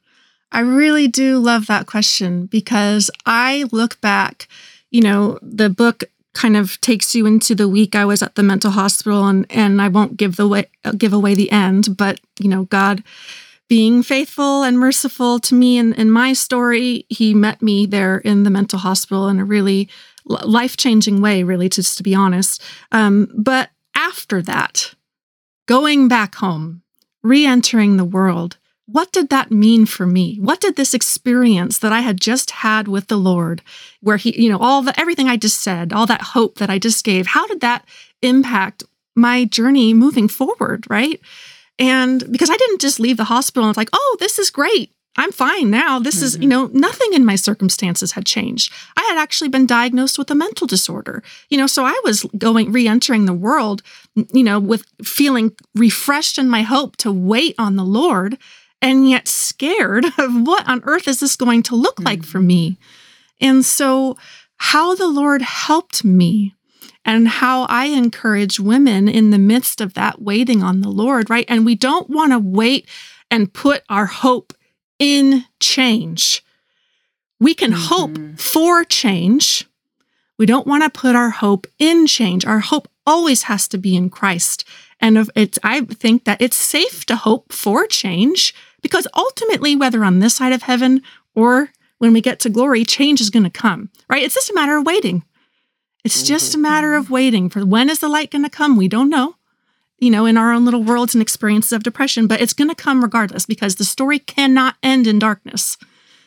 [0.52, 4.48] I really do love that question because I look back,
[4.90, 8.42] you know, the book kind of takes you into the week I was at the
[8.42, 12.48] mental hospital and and I won't give the way give away the end, but you
[12.48, 13.02] know, God
[13.68, 17.06] being faithful and merciful to me in, in my story.
[17.08, 19.88] He met me there in the mental hospital in a really
[20.26, 22.62] life changing way, really, just to be honest.
[22.92, 24.94] Um, but after that,
[25.66, 26.82] going back home,
[27.22, 30.36] re entering the world, what did that mean for me?
[30.36, 33.62] What did this experience that I had just had with the Lord,
[34.00, 36.78] where He, you know, all the everything I just said, all that hope that I
[36.78, 37.86] just gave, how did that
[38.20, 41.20] impact my journey moving forward, right?
[41.78, 44.92] And because I didn't just leave the hospital and it's like, oh, this is great.
[45.16, 45.98] I'm fine now.
[45.98, 46.24] This mm-hmm.
[46.24, 46.48] is, you mm-hmm.
[46.48, 48.72] know, nothing in my circumstances had changed.
[48.96, 52.72] I had actually been diagnosed with a mental disorder, you know, so I was going,
[52.72, 53.82] re entering the world,
[54.14, 58.38] you know, with feeling refreshed in my hope to wait on the Lord
[58.80, 62.06] and yet scared of what on earth is this going to look mm-hmm.
[62.06, 62.78] like for me.
[63.40, 64.16] And so,
[64.56, 66.54] how the Lord helped me
[67.04, 71.46] and how I encourage women in the midst of that waiting on the Lord, right?
[71.48, 72.88] And we don't want to wait
[73.30, 74.52] and put our hope
[74.98, 76.44] in change.
[77.40, 77.82] We can mm-hmm.
[77.82, 79.66] hope for change.
[80.38, 82.44] We don't want to put our hope in change.
[82.44, 84.64] Our hope always has to be in Christ.
[85.00, 90.20] And it's, I think that it's safe to hope for change because ultimately, whether on
[90.20, 91.02] this side of heaven
[91.34, 94.22] or when we get to glory, change is going to come, right?
[94.22, 95.24] It's just a matter of waiting.
[96.04, 96.26] It's mm-hmm.
[96.26, 98.76] just a matter of waiting for when is the light going to come?
[98.76, 99.36] We don't know,
[99.98, 102.74] you know, in our own little worlds and experiences of depression, but it's going to
[102.74, 105.76] come regardless because the story cannot end in darkness.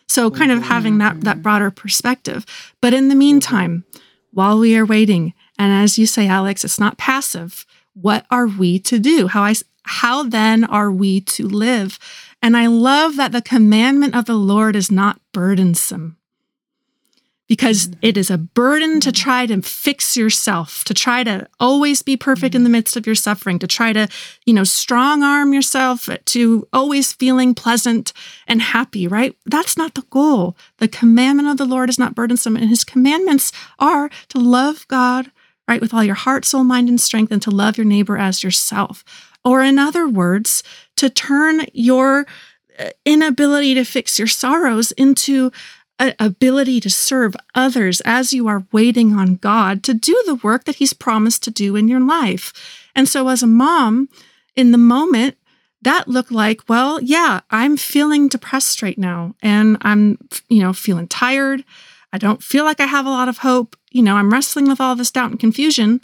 [0.08, 1.42] So, kind of having that that mm-hmm.
[1.42, 2.46] broader perspective.
[2.80, 3.86] But in the meantime,
[4.32, 7.66] while we are waiting, and as you say, Alex, it's not passive.
[7.94, 9.28] What are we to do?
[9.28, 12.00] How I how then are we to live?
[12.42, 16.18] And I love that the commandment of the Lord is not burdensome
[17.48, 18.00] because mm-hmm.
[18.02, 22.56] it is a burden to try to fix yourself, to try to always be perfect
[22.56, 24.08] in the midst of your suffering, to try to,
[24.46, 28.14] you know, strong arm yourself to always feeling pleasant
[28.48, 29.36] and happy, right?
[29.46, 30.58] That's not the goal.
[30.78, 35.32] The commandment of the Lord is not burdensome, and his commandments are to love God,
[35.68, 38.44] right, with all your heart, soul, mind, and strength, and to love your neighbor as
[38.44, 39.04] yourself.
[39.44, 40.64] Or, in other words,
[40.96, 42.26] to turn your
[42.80, 45.52] uh, inability to fix your sorrows into
[46.00, 50.76] ability to serve others as you are waiting on God to do the work that
[50.76, 52.54] He's promised to do in your life.
[52.96, 54.10] And so, as a mom,
[54.56, 55.38] in the moment,
[55.82, 60.18] that looked like, well, yeah, I'm feeling depressed right now and I'm,
[60.50, 61.64] you know, feeling tired.
[62.12, 63.76] I don't feel like I have a lot of hope.
[63.92, 66.02] You know, I'm wrestling with all this doubt and confusion.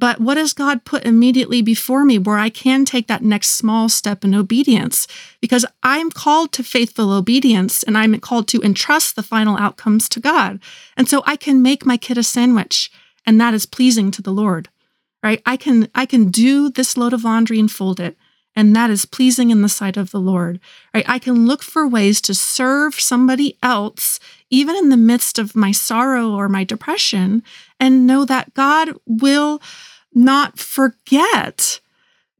[0.00, 3.90] But what does God put immediately before me where I can take that next small
[3.90, 5.06] step in obedience?
[5.42, 10.18] Because I'm called to faithful obedience and I'm called to entrust the final outcomes to
[10.18, 10.58] God.
[10.96, 12.90] And so I can make my kid a sandwich
[13.26, 14.70] and that is pleasing to the Lord.
[15.22, 15.42] Right?
[15.44, 18.16] I can I can do this load of laundry and fold it
[18.56, 20.60] and that is pleasing in the sight of the Lord.
[20.94, 21.04] Right?
[21.06, 25.72] I can look for ways to serve somebody else even in the midst of my
[25.72, 27.42] sorrow or my depression
[27.78, 29.60] and know that God will
[30.14, 31.80] not forget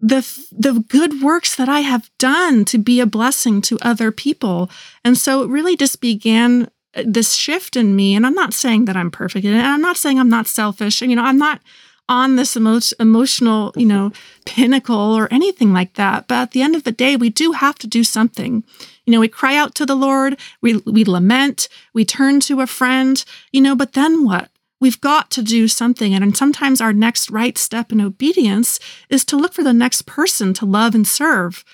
[0.01, 4.71] the the good works that I have done to be a blessing to other people.
[5.05, 8.15] And so it really just began uh, this shift in me.
[8.15, 11.03] And I'm not saying that I'm perfect, and I'm not saying I'm not selfish.
[11.03, 11.61] And you know, I'm not
[12.09, 14.11] on this emo- emotional, you know,
[14.47, 16.27] pinnacle or anything like that.
[16.27, 18.65] But at the end of the day, we do have to do something.
[19.05, 22.67] You know, we cry out to the Lord, we we lament, we turn to a
[22.67, 24.50] friend, you know, but then what?
[24.81, 26.15] We've got to do something.
[26.15, 30.55] And sometimes our next right step in obedience is to look for the next person
[30.55, 31.65] to love and serve.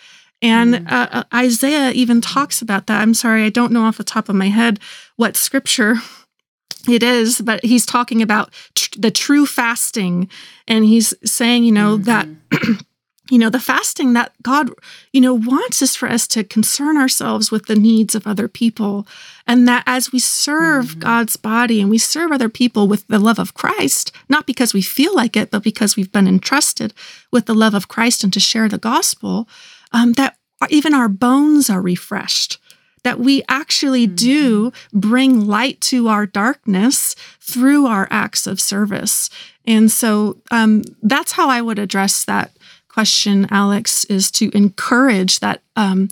[0.42, 0.92] And mm.
[0.92, 3.00] uh, uh, Isaiah even talks about that.
[3.00, 4.80] I'm sorry, I don't know off the top of my head
[5.16, 5.96] what scripture
[6.88, 10.28] it is, but he's talking about tr- the true fasting.
[10.68, 12.04] And he's saying, you know, mm-hmm.
[12.04, 12.84] that
[13.30, 14.70] you know the fasting that god
[15.12, 19.06] you know wants is for us to concern ourselves with the needs of other people
[19.46, 21.00] and that as we serve mm-hmm.
[21.00, 24.82] god's body and we serve other people with the love of christ not because we
[24.82, 26.92] feel like it but because we've been entrusted
[27.32, 29.48] with the love of christ and to share the gospel
[29.92, 30.36] um, that
[30.70, 32.58] even our bones are refreshed
[33.02, 34.16] that we actually mm-hmm.
[34.16, 39.30] do bring light to our darkness through our acts of service
[39.64, 42.50] and so um, that's how i would address that
[42.96, 46.08] question, Alex, is to encourage that um,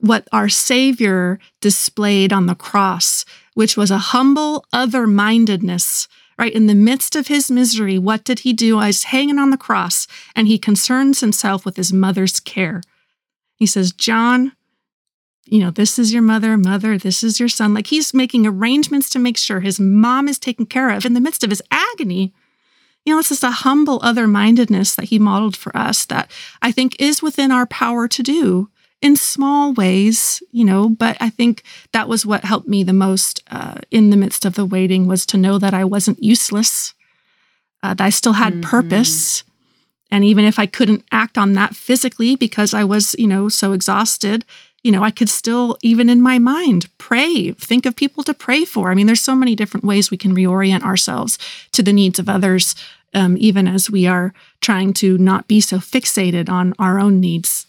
[0.00, 6.08] what our Savior displayed on the cross, which was a humble other mindedness.
[6.36, 8.80] Right in the midst of his misery, what did he do?
[8.80, 12.82] He's hanging on the cross and he concerns himself with his mother's care.
[13.54, 14.50] He says, John,
[15.44, 17.74] you know, this is your mother, mother, this is your son.
[17.74, 21.20] Like he's making arrangements to make sure his mom is taken care of in the
[21.20, 22.34] midst of his agony
[23.04, 26.30] you know, it's just a humble other mindedness that he modeled for us that
[26.62, 28.70] I think is within our power to do
[29.02, 31.62] in small ways, you know, but I think
[31.92, 35.26] that was what helped me the most uh, in the midst of the waiting was
[35.26, 36.94] to know that I wasn't useless,
[37.82, 38.62] uh, that I still had mm-hmm.
[38.62, 39.44] purpose.
[40.10, 43.72] And even if I couldn't act on that physically because I was, you know, so
[43.72, 44.46] exhausted,
[44.84, 48.66] you know, I could still, even in my mind, pray, think of people to pray
[48.66, 48.90] for.
[48.90, 51.38] I mean, there's so many different ways we can reorient ourselves
[51.72, 52.76] to the needs of others,
[53.14, 57.66] um, even as we are trying to not be so fixated on our own needs.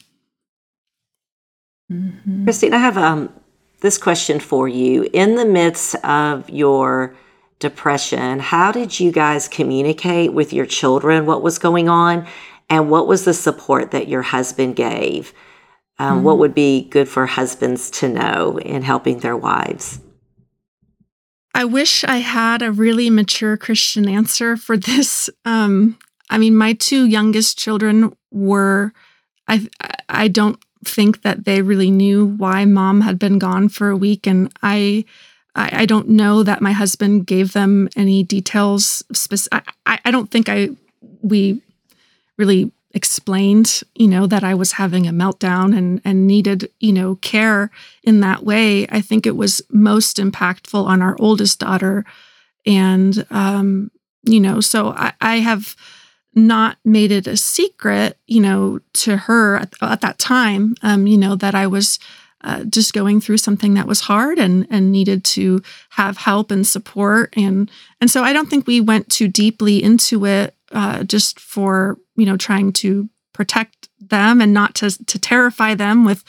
[1.91, 2.43] Mm-hmm.
[2.43, 3.33] Christine, I have um,
[3.79, 5.07] this question for you.
[5.13, 7.15] In the midst of your
[7.59, 12.27] depression, how did you guys communicate with your children what was going on?
[12.69, 15.33] And what was the support that your husband gave?
[15.97, 16.25] Um, mm-hmm.
[16.25, 19.99] What would be good for husbands to know in helping their wives?
[21.53, 25.29] I wish I had a really mature Christian answer for this.
[25.45, 25.97] Um,
[26.29, 28.91] I mean, my two youngest children were,
[29.47, 29.67] I,
[30.09, 34.27] I don't think that they really knew why mom had been gone for a week,
[34.27, 35.05] and I,
[35.55, 39.03] I, I don't know that my husband gave them any details.
[39.13, 40.69] Spec- I, I don't think I
[41.21, 41.61] we
[42.37, 47.15] really explained, you know, that I was having a meltdown and and needed, you know,
[47.15, 47.69] care
[48.03, 52.05] in that way, I think it was most impactful on our oldest daughter.
[52.65, 53.91] And um,
[54.23, 55.75] you know, so I, I have
[56.33, 61.17] not made it a secret, you know, to her at, at that time, um, you
[61.17, 61.99] know, that I was
[62.41, 66.65] uh, just going through something that was hard and and needed to have help and
[66.65, 71.39] support and and so I don't think we went too deeply into it uh, just
[71.39, 76.23] for you know trying to protect them and not to to terrify them with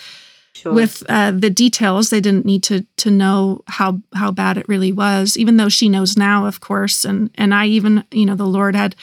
[0.55, 0.73] sure.
[0.73, 2.11] with uh, the details.
[2.11, 5.89] They didn't need to to know how how bad it really was, even though she
[5.89, 7.05] knows now, of course.
[7.05, 8.97] And and I even you know the Lord had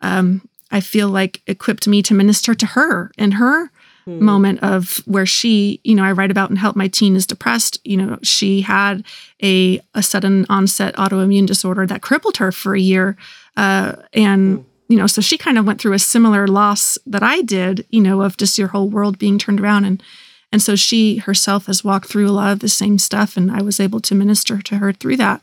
[0.00, 3.70] um, I feel like equipped me to minister to her in her
[4.04, 4.24] hmm.
[4.24, 7.80] moment of where she, you know, I write about and help my teen is depressed.
[7.84, 9.04] You know, she had
[9.42, 13.16] a a sudden onset autoimmune disorder that crippled her for a year,
[13.56, 17.22] uh, and hmm you know, so she kind of went through a similar loss that
[17.22, 19.84] I did, you know, of just your whole world being turned around.
[19.84, 20.02] And
[20.50, 23.60] and so she herself has walked through a lot of the same stuff, and I
[23.60, 25.42] was able to minister to her through that.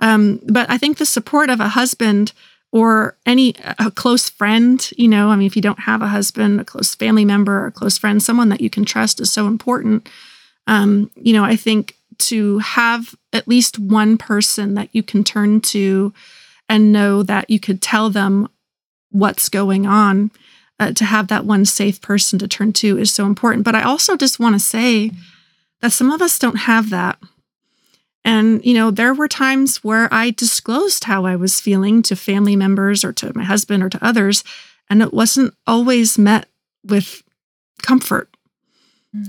[0.00, 2.32] Um, but I think the support of a husband
[2.72, 6.60] or any a close friend, you know, I mean, if you don't have a husband,
[6.60, 9.46] a close family member, or a close friend, someone that you can trust is so
[9.46, 10.08] important.
[10.66, 15.60] Um, you know, I think to have at least one person that you can turn
[15.60, 16.12] to
[16.68, 18.48] and know that you could tell them
[19.10, 20.30] what's going on,
[20.78, 23.64] uh, to have that one safe person to turn to is so important.
[23.64, 25.10] But I also just want to say
[25.80, 27.18] that some of us don't have that.
[28.24, 32.56] And, you know, there were times where I disclosed how I was feeling to family
[32.56, 34.42] members or to my husband or to others,
[34.90, 36.46] and it wasn't always met
[36.84, 37.22] with
[37.82, 38.28] comfort.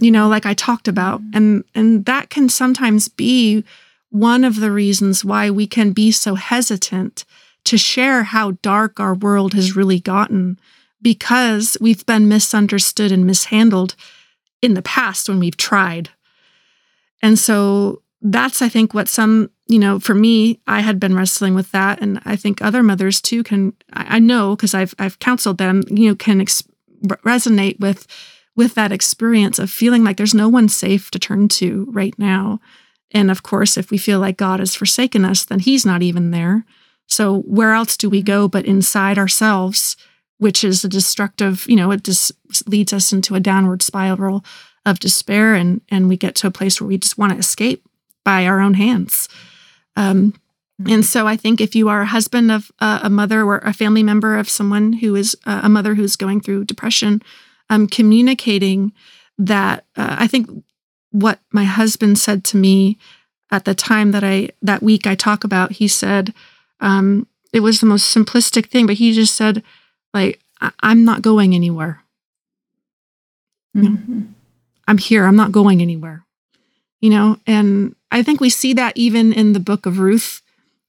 [0.02, 1.22] You know, like I talked about.
[1.22, 1.38] Mm-hmm.
[1.38, 3.64] And and that can sometimes be
[4.10, 7.24] one of the reasons why we can be so hesitant
[7.68, 10.58] to share how dark our world has really gotten
[11.02, 13.96] because we've been misunderstood and mishandled
[14.62, 16.10] in the past when we've tried.
[17.22, 21.56] And so that's, I think, what some, you know, for me, I had been wrestling
[21.56, 22.02] with that.
[22.02, 26.10] And I think other mothers too can, I, know because I've, I've counseled them, you
[26.10, 26.64] know, can ex-
[27.04, 28.08] resonate with,
[28.56, 32.60] with that experience of feeling like there's no one safe to turn to right now.
[33.12, 36.32] And of course, if we feel like God has forsaken us, then He's not even
[36.32, 36.66] there.
[37.08, 39.98] So where else do we go but inside ourselves,
[40.38, 42.32] which is a destructive, you know, it just
[42.68, 44.44] leads us into a downward spiral
[44.86, 47.84] of despair and and we get to a place where we just want to escape
[48.24, 49.28] by our own hands.
[49.96, 50.34] Um,
[50.88, 53.74] and so I think if you are a husband of uh, a mother or a
[53.74, 57.22] family member of someone who is uh, a mother who's going through depression,
[57.70, 58.94] um, communicating
[59.40, 60.50] that uh, I think
[61.12, 62.98] what my husband said to me
[63.52, 66.34] at the time that I that week I talk about, he said
[66.80, 69.64] um, it was the most simplistic thing, but he just said
[70.14, 72.04] like I- am not going anywhere.
[73.76, 74.22] Mm-hmm.
[74.88, 75.26] I'm here.
[75.26, 76.26] I'm not going anywhere.
[77.02, 80.42] You know, and I think we see that even in the book of Ruth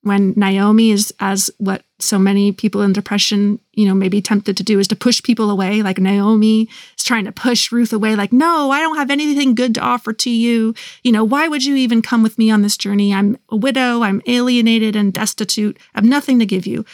[0.03, 4.63] when Naomi is as what so many people in depression, you know, maybe tempted to
[4.63, 5.83] do is to push people away.
[5.83, 9.75] Like Naomi is trying to push Ruth away, like, no, I don't have anything good
[9.75, 10.75] to offer to you.
[11.03, 13.13] You know, why would you even come with me on this journey?
[13.13, 16.85] I'm a widow, I'm alienated and destitute, I have nothing to give you.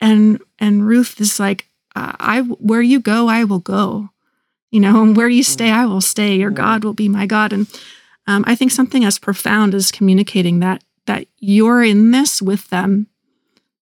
[0.00, 4.10] And and Ruth is like, uh, I where you go, I will go
[4.70, 5.46] you know, and where you mm.
[5.46, 6.36] stay, I will stay.
[6.36, 6.56] Your mm.
[6.56, 7.52] God will be my God.
[7.52, 7.66] And
[8.26, 13.08] um, I think something as profound as communicating that that you're in this with them,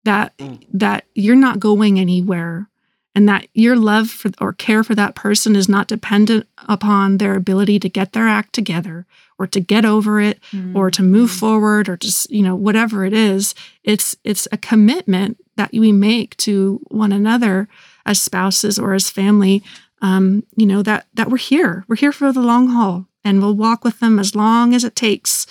[0.06, 0.66] that mm.
[0.74, 2.70] that you're not going anywhere,
[3.14, 7.36] and that your love for or care for that person is not dependent upon their
[7.36, 9.06] ability to get their act together
[9.38, 10.74] or to get over it mm.
[10.76, 11.40] or to move mm.
[11.40, 13.54] forward or just you know whatever it is.
[13.84, 17.68] It's it's a commitment that we make to one another
[18.06, 19.64] as spouses or as family
[20.02, 23.56] um, you know that that we're here we're here for the long haul and we'll
[23.56, 25.48] walk with them as long as it takes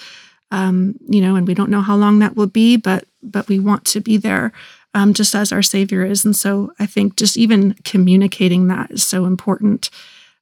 [0.51, 3.59] um, you know and we don't know how long that will be but but we
[3.59, 4.53] want to be there
[4.97, 6.25] um, just as our savior is.
[6.25, 9.91] And so i think just even communicating that is so important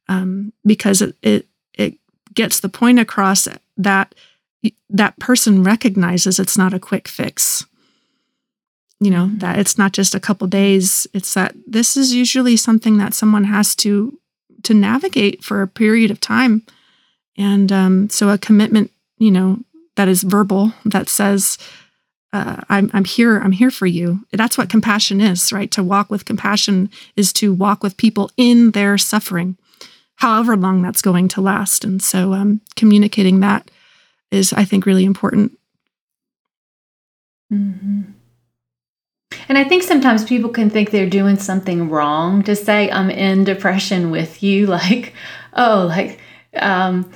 [0.09, 1.95] um, because it, it it
[2.35, 4.15] gets the point across that
[4.89, 7.67] that person recognizes it's not a quick fix.
[9.01, 9.39] You know mm-hmm.
[9.39, 11.07] that it's not just a couple days.
[11.13, 14.19] It's that this is usually something that someone has to
[14.63, 16.63] to navigate for a period of time.
[17.37, 19.59] And um, so a commitment you know
[19.97, 21.59] that is verbal that says
[22.33, 24.25] uh, I'm, I'm here i'm here for you.
[24.33, 25.71] That's what compassion is right?
[25.73, 29.57] To walk with compassion is to walk with people in their suffering
[30.17, 31.85] however long that's going to last.
[31.85, 33.71] And so um, communicating that
[34.31, 35.53] is i think really important.
[37.53, 38.03] Mm-hmm.
[39.49, 43.45] And I think sometimes people can think they're doing something wrong to say I'm in
[43.45, 44.67] depression with you.
[44.73, 45.13] Like
[45.55, 46.19] oh like
[46.57, 47.11] um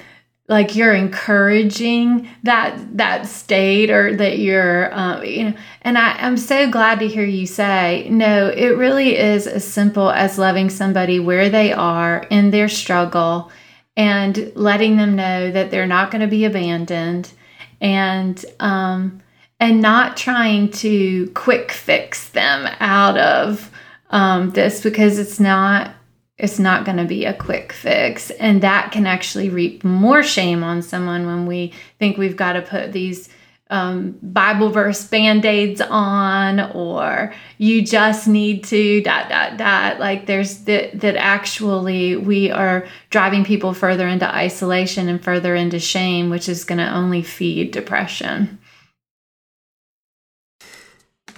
[0.48, 6.36] like you're encouraging that that state or that you're uh, you know and I, i'm
[6.36, 11.18] so glad to hear you say no it really is as simple as loving somebody
[11.18, 13.50] where they are in their struggle
[13.96, 17.32] and letting them know that they're not going to be abandoned
[17.80, 19.20] and um,
[19.58, 23.70] and not trying to quick fix them out of
[24.10, 25.95] um, this because it's not
[26.38, 28.30] it's not going to be a quick fix.
[28.30, 32.62] And that can actually reap more shame on someone when we think we've got to
[32.62, 33.28] put these
[33.68, 39.98] um, bible verse band-aids on or you just need to dot dot dot.
[39.98, 45.80] Like there's that that actually we are driving people further into isolation and further into
[45.80, 48.60] shame which is going to only feed depression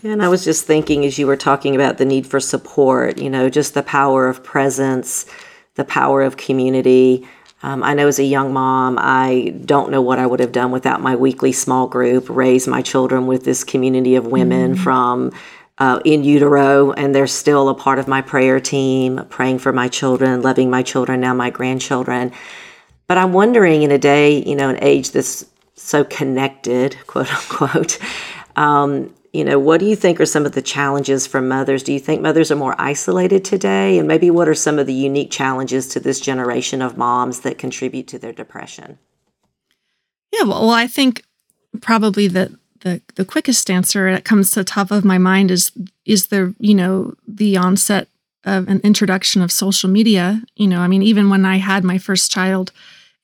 [0.03, 3.31] and I was just thinking as you were talking about the need for support, you
[3.31, 5.27] know, just the power of presence,
[5.75, 7.27] the power of community.
[7.63, 10.71] Um, I know as a young mom, I don't know what I would have done
[10.71, 14.83] without my weekly small group, raise my children with this community of women mm-hmm.
[14.83, 15.33] from
[15.79, 19.89] uh, in utero, and they're still a part of my prayer team, praying for my
[19.89, 22.33] children, loving my children, now my grandchildren.
[23.07, 25.45] But I'm wondering in a day, you know, an age that's
[25.75, 27.99] so connected, quote unquote,
[28.57, 31.83] um, you know, what do you think are some of the challenges for mothers?
[31.83, 33.99] Do you think mothers are more isolated today?
[33.99, 37.59] And maybe what are some of the unique challenges to this generation of moms that
[37.59, 38.99] contribute to their depression?
[40.33, 41.24] Yeah, well, I think
[41.81, 45.72] probably the, the the quickest answer that comes to the top of my mind is
[46.05, 48.09] is the you know the onset
[48.45, 50.43] of an introduction of social media.
[50.57, 52.72] You know, I mean, even when I had my first child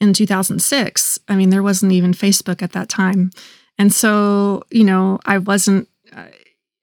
[0.01, 3.31] in 2006, I mean, there wasn't even Facebook at that time.
[3.79, 5.89] And so, you know, I wasn't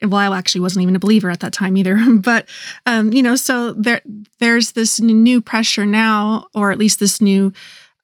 [0.03, 1.99] well, I actually wasn't even a believer at that time either.
[2.21, 2.47] But
[2.85, 4.01] um, you know, so there
[4.39, 7.53] there's this new pressure now, or at least this new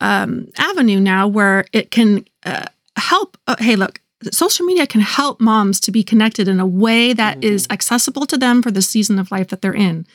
[0.01, 3.37] um, avenue now, where it can uh, help.
[3.47, 7.37] Uh, hey, look, social media can help moms to be connected in a way that
[7.37, 7.53] mm-hmm.
[7.53, 10.05] is accessible to them for the season of life that they're in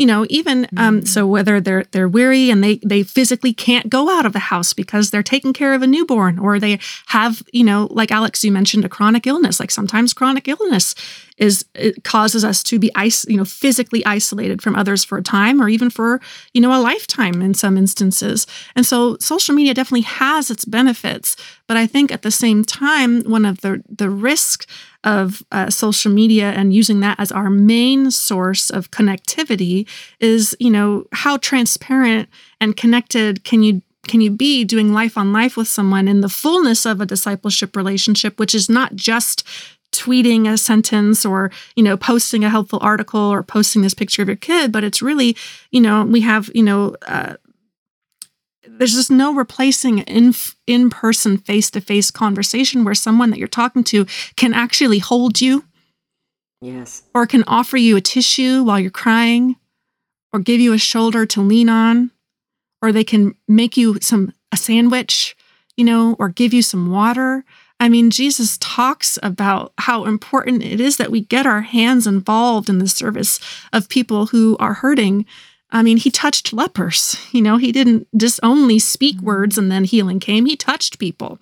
[0.00, 1.06] you know even um, mm.
[1.06, 4.72] so whether they're they're weary and they they physically can't go out of the house
[4.72, 6.78] because they're taking care of a newborn or they
[7.08, 10.94] have you know like alex you mentioned a chronic illness like sometimes chronic illness
[11.36, 15.22] is it causes us to be is, you know physically isolated from others for a
[15.22, 16.18] time or even for
[16.54, 21.36] you know a lifetime in some instances and so social media definitely has its benefits
[21.66, 24.66] but i think at the same time one of the the risks
[25.04, 29.88] of uh, social media and using that as our main source of connectivity
[30.18, 32.28] is, you know, how transparent
[32.60, 36.28] and connected can you can you be doing life on life with someone in the
[36.28, 39.46] fullness of a discipleship relationship, which is not just
[39.92, 44.28] tweeting a sentence or you know posting a helpful article or posting this picture of
[44.28, 45.36] your kid but it's really
[45.72, 47.34] you know we have you know uh,
[48.78, 50.34] there's just no replacing in
[50.66, 54.06] in person face to face conversation where someone that you're talking to
[54.36, 55.64] can actually hold you.
[56.60, 57.02] Yes.
[57.14, 59.56] Or can offer you a tissue while you're crying
[60.32, 62.10] or give you a shoulder to lean on
[62.82, 65.36] or they can make you some a sandwich,
[65.76, 67.44] you know, or give you some water.
[67.78, 72.68] I mean, Jesus talks about how important it is that we get our hands involved
[72.68, 73.40] in the service
[73.72, 75.24] of people who are hurting
[75.72, 77.16] I mean, he touched lepers.
[77.32, 79.26] You know, he didn't just only speak mm-hmm.
[79.26, 80.46] words and then healing came.
[80.46, 81.38] He touched people.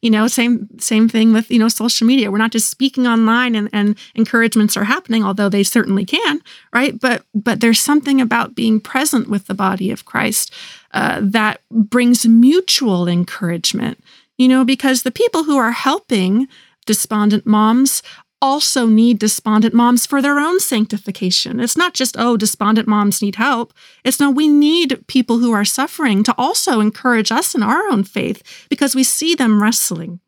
[0.00, 2.30] You know, same same thing with you know social media.
[2.30, 6.40] We're not just speaking online and, and encouragements are happening, although they certainly can,
[6.72, 6.98] right?
[6.98, 10.52] But but there's something about being present with the body of Christ
[10.92, 14.02] uh, that brings mutual encouragement.
[14.38, 16.48] You know, because the people who are helping
[16.84, 18.02] despondent moms
[18.42, 21.60] also need despondent moms for their own sanctification.
[21.60, 23.72] It's not just, oh, despondent moms need help.
[24.04, 28.02] It's no, we need people who are suffering to also encourage us in our own
[28.02, 30.18] faith because we see them wrestling.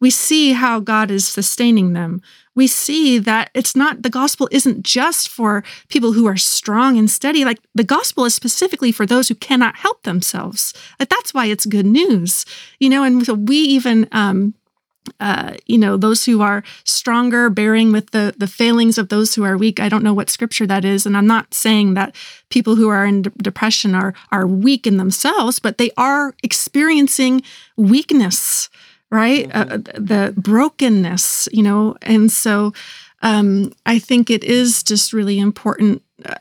[0.00, 2.20] We see how God is sustaining them.
[2.56, 7.08] We see that it's not, the gospel isn't just for people who are strong and
[7.08, 7.44] steady.
[7.44, 10.74] Like the gospel is specifically for those who cannot help themselves.
[10.98, 12.44] Like that's why it's good news,
[12.80, 14.54] you know, and so we even, um,
[15.20, 19.44] uh, you know, those who are stronger, bearing with the the failings of those who
[19.44, 19.80] are weak.
[19.80, 22.14] I don't know what scripture that is, and I'm not saying that
[22.48, 27.42] people who are in de- depression are are weak in themselves, but they are experiencing
[27.76, 28.70] weakness,
[29.10, 29.48] right?
[29.48, 29.72] Mm-hmm.
[29.72, 32.72] Uh, the brokenness, you know, and so
[33.24, 36.34] um, I think it is just really important uh,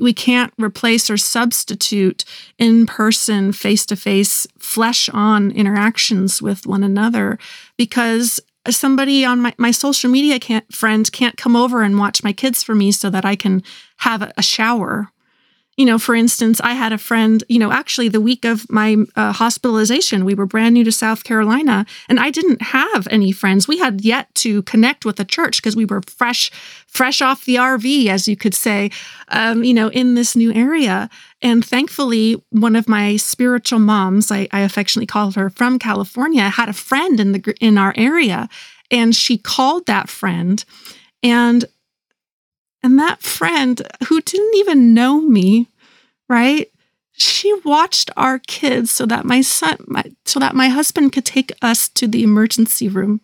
[0.00, 2.24] we can't replace or substitute
[2.58, 7.38] in person, face to face, flesh on interactions with one another
[7.76, 12.32] because somebody on my, my social media can't, friend can't come over and watch my
[12.32, 13.62] kids for me so that I can
[13.98, 15.11] have a, a shower
[15.78, 18.98] you know, for instance, I had a friend, you know, actually the week of my
[19.16, 23.66] uh, hospitalization, we were brand new to South Carolina and I didn't have any friends.
[23.66, 26.50] We had yet to connect with the church because we were fresh,
[26.86, 28.90] fresh off the RV, as you could say,
[29.28, 31.08] um, you know, in this new area.
[31.40, 36.68] And thankfully, one of my spiritual moms, I, I affectionately called her from California, had
[36.68, 38.48] a friend in the in our area,
[38.90, 40.62] and she called that friend,
[41.22, 41.64] and
[42.82, 45.68] and that friend who didn't even know me,
[46.28, 46.68] right?
[47.12, 51.52] She watched our kids so that my son, my, so that my husband could take
[51.62, 53.20] us to the emergency room.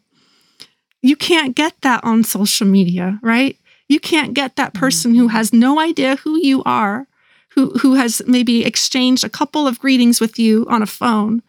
[1.03, 3.57] You can't get that on social media, right?
[3.89, 4.81] You can't get that mm-hmm.
[4.81, 7.07] person who has no idea who you are,
[7.51, 11.43] who, who has maybe exchanged a couple of greetings with you on a phone,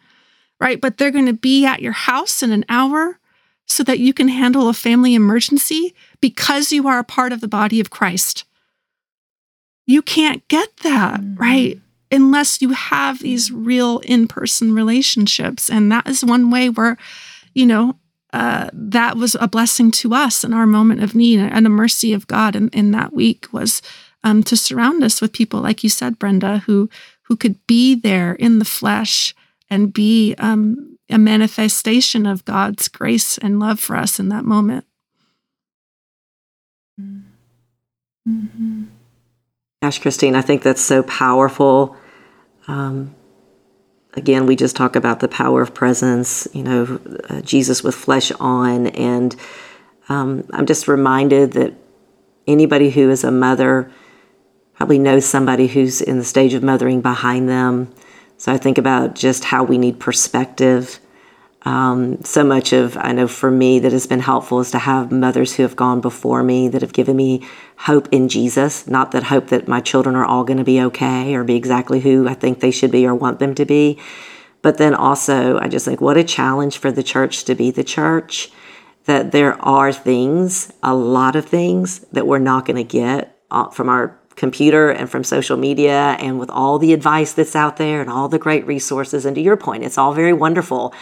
[0.58, 0.80] right?
[0.80, 3.19] But they're going to be at your house in an hour
[3.70, 7.46] so that you can handle a family emergency because you are a part of the
[7.46, 8.44] body of Christ.
[9.86, 11.40] You can't get that, mm-hmm.
[11.40, 11.80] right?
[12.10, 15.70] Unless you have these real in person relationships.
[15.70, 16.96] And that is one way where,
[17.54, 17.96] you know,
[18.32, 22.12] uh, that was a blessing to us in our moment of need and a mercy
[22.12, 23.82] of God in, in that week was
[24.24, 26.90] um, to surround us with people, like you said, Brenda, who
[27.22, 29.34] who could be there in the flesh
[29.70, 34.84] and be um, a manifestation of God's grace and love for us in that moment.
[38.28, 38.84] Mm-hmm.
[39.82, 41.96] Gosh, Christine, I think that's so powerful.
[42.68, 43.14] Um,
[44.14, 48.30] again, we just talk about the power of presence, you know, uh, Jesus with flesh
[48.32, 48.88] on.
[48.88, 49.34] And
[50.08, 51.74] um, I'm just reminded that
[52.46, 53.90] anybody who is a mother
[54.74, 57.92] probably knows somebody who's in the stage of mothering behind them.
[58.40, 60.98] So I think about just how we need perspective
[61.62, 65.12] Um, so much of, I know for me, that has been helpful is to have
[65.12, 68.86] mothers who have gone before me that have given me hope in Jesus.
[68.86, 72.00] Not that hope that my children are all going to be okay or be exactly
[72.00, 73.98] who I think they should be or want them to be.
[74.62, 77.84] But then also, I just think what a challenge for the church to be the
[77.84, 78.50] church
[79.04, 83.68] that there are things, a lot of things that we're not going to get uh,
[83.68, 88.00] from our computer and from social media and with all the advice that's out there
[88.00, 89.26] and all the great resources.
[89.26, 90.94] And to your point, it's all very wonderful.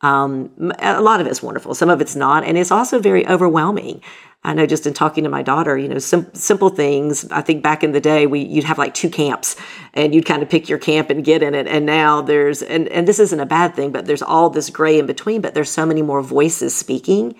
[0.00, 4.02] Um, a lot of it's wonderful, some of it's not, and it's also very overwhelming.
[4.42, 7.30] I know just in talking to my daughter, you know, sim- simple things.
[7.30, 9.54] I think back in the day, we you'd have like two camps,
[9.94, 11.68] and you'd kind of pick your camp and get in it.
[11.68, 14.98] And now there's, and and this isn't a bad thing, but there's all this gray
[14.98, 15.40] in between.
[15.40, 17.36] But there's so many more voices speaking,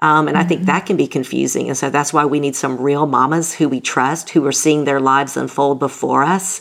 [0.00, 0.36] um, and.
[0.36, 0.66] I think mm-hmm.
[0.66, 1.68] that can be confusing.
[1.68, 4.84] And so that's why we need some real mamas who we trust, who are seeing
[4.84, 6.60] their lives unfold before us,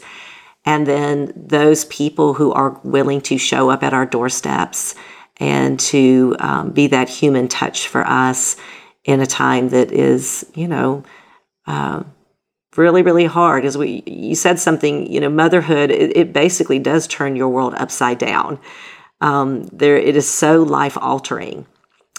[0.65, 4.95] and then those people who are willing to show up at our doorsteps
[5.37, 8.57] and to um, be that human touch for us
[9.05, 11.03] in a time that is, you know,
[11.67, 12.03] uh,
[12.75, 13.65] really, really hard.
[13.65, 17.73] As we, you said something, you know, motherhood, it, it basically does turn your world
[17.75, 18.59] upside down.
[19.21, 21.65] Um, there, it is so life altering.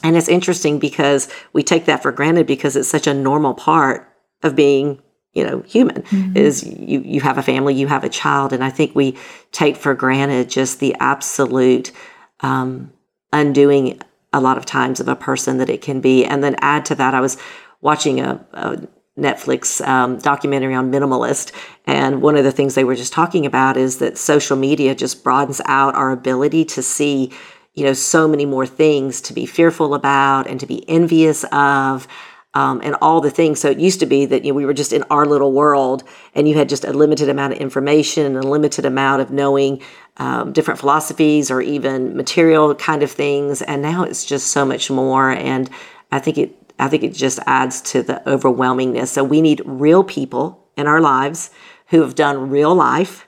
[0.02, 4.08] And it's interesting because we take that for granted because it's such a normal part
[4.42, 6.36] of being you know human mm-hmm.
[6.36, 9.14] is you you have a family you have a child and i think we
[9.52, 11.92] take for granted just the absolute
[12.40, 12.92] um,
[13.32, 14.00] undoing
[14.32, 16.24] a lot of times of a person that it can be.
[16.24, 17.36] And then add to that, I was
[17.80, 18.86] watching a, a
[19.18, 21.52] Netflix um, documentary on minimalist.
[21.86, 25.24] And one of the things they were just talking about is that social media just
[25.24, 27.32] broadens out our ability to see,
[27.78, 32.08] you know, so many more things to be fearful about and to be envious of
[32.54, 33.60] um, and all the things.
[33.60, 36.02] So it used to be that you know, we were just in our little world,
[36.34, 39.80] and you had just a limited amount of information and a limited amount of knowing
[40.16, 43.62] um, different philosophies or even material kind of things.
[43.62, 45.30] And now it's just so much more.
[45.30, 45.70] And
[46.10, 49.08] I think it I think it just adds to the overwhelmingness.
[49.08, 51.50] So we need real people in our lives
[51.88, 53.27] who have done real life,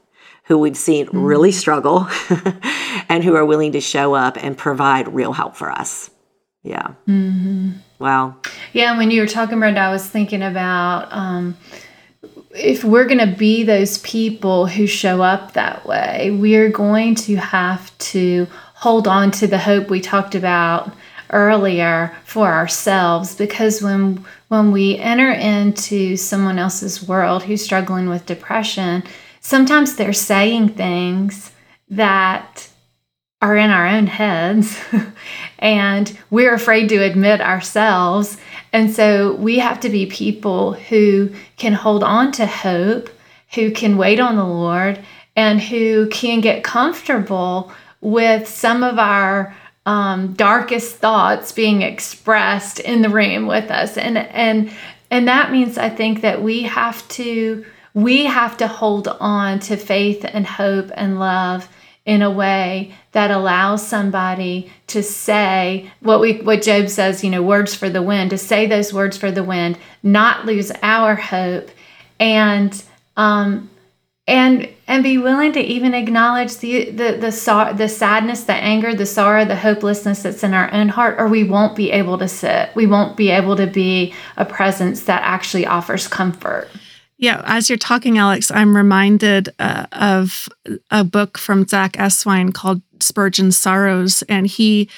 [0.51, 1.22] who we've seen mm-hmm.
[1.22, 2.09] really struggle,
[3.09, 6.11] and who are willing to show up and provide real help for us.
[6.64, 6.88] Yeah.
[7.07, 7.70] Mm-hmm.
[8.01, 8.34] Wow.
[8.72, 11.57] Yeah, when you were talking, Brenda, I was thinking about um,
[12.51, 17.36] if we're going to be those people who show up that way, we're going to
[17.36, 20.92] have to hold on to the hope we talked about
[21.32, 28.26] earlier for ourselves because when when we enter into someone else's world who's struggling with
[28.26, 29.05] depression
[29.51, 31.51] sometimes they're saying things
[31.88, 32.68] that
[33.42, 34.78] are in our own heads
[35.59, 38.36] and we're afraid to admit ourselves.
[38.72, 43.11] And so we have to be people who can hold on to hope,
[43.55, 45.01] who can wait on the Lord,
[45.34, 53.03] and who can get comfortable with some of our um, darkest thoughts being expressed in
[53.03, 53.96] the room with us.
[53.96, 54.70] And and
[55.11, 57.64] and that means I think that we have to
[57.95, 61.68] we have to hold on to faith and hope and love
[62.07, 67.43] in a way that allows somebody to say what we what Job says, you know,
[67.43, 71.70] words for the wind, to say those words for the wind, not lose our hope,
[72.18, 72.82] and
[73.16, 73.70] um,
[74.26, 78.95] and and be willing to even acknowledge the the the, sor- the sadness, the anger,
[78.95, 82.28] the sorrow, the hopelessness that's in our own heart, or we won't be able to
[82.28, 82.70] sit.
[82.74, 86.70] We won't be able to be a presence that actually offers comfort.
[87.21, 90.49] Yeah, as you're talking, Alex, I'm reminded uh, of
[90.91, 94.23] a book from Zack Eswine called Spurgeon's Sorrows.
[94.23, 94.89] And he,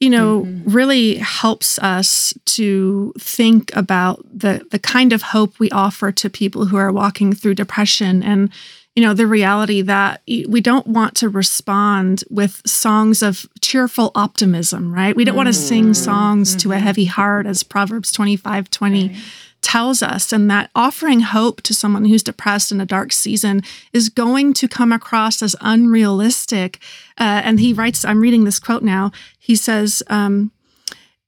[0.00, 0.70] you know, mm-hmm.
[0.70, 6.64] really helps us to think about the, the kind of hope we offer to people
[6.64, 8.50] who are walking through depression and,
[8.96, 14.90] you know, the reality that we don't want to respond with songs of cheerful optimism,
[14.90, 15.14] right?
[15.14, 15.36] We don't mm-hmm.
[15.36, 16.58] want to sing songs mm-hmm.
[16.60, 16.84] to a mm-hmm.
[16.84, 19.08] heavy heart, as Proverbs 25 20.
[19.08, 19.16] Right
[19.68, 23.60] tells us, and that offering hope to someone who's depressed in a dark season
[23.92, 26.78] is going to come across as unrealistic.
[27.18, 29.12] Uh, and he writes, I'm reading this quote now.
[29.38, 30.52] He says, um,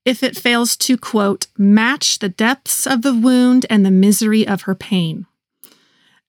[0.06, 4.62] if it fails to, quote, match the depths of the wound and the misery of
[4.62, 5.26] her pain.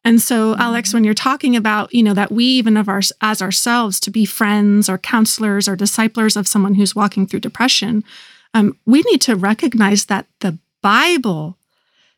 [0.03, 0.97] And so, Alex, mm-hmm.
[0.97, 4.25] when you're talking about, you know, that we even of our as ourselves to be
[4.25, 8.03] friends or counselors or disciplers of someone who's walking through depression,
[8.53, 11.57] um, we need to recognize that the Bible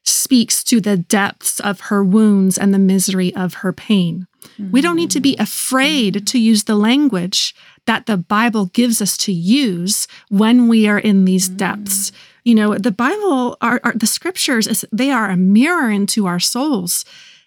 [0.04, 4.28] speaks to the depths of her wounds and the misery of her pain.
[4.44, 4.72] Mm-hmm.
[4.72, 9.18] We don't need to be afraid to use the language that the Bible gives us
[9.18, 11.58] to use when we are in these mm-hmm.
[11.58, 12.12] depths.
[12.44, 16.40] You know, the Bible, are, are the scriptures, is, they are a mirror into our
[16.40, 17.06] souls.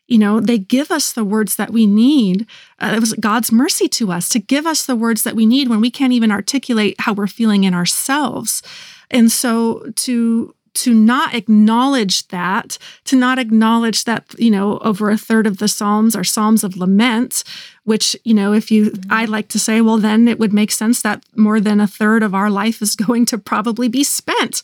[0.08, 2.46] you know, they give us the words that we need.
[2.78, 5.68] Uh, it was God's mercy to us to give us the words that we need
[5.68, 8.62] when we can't even articulate how we're feeling in ourselves.
[9.10, 15.18] And so to to not acknowledge that, to not acknowledge that, you know, over a
[15.18, 17.42] third of the Psalms are Psalms of lament,
[17.84, 21.02] which, you know, if you, I like to say, well, then it would make sense
[21.02, 24.62] that more than a third of our life is going to probably be spent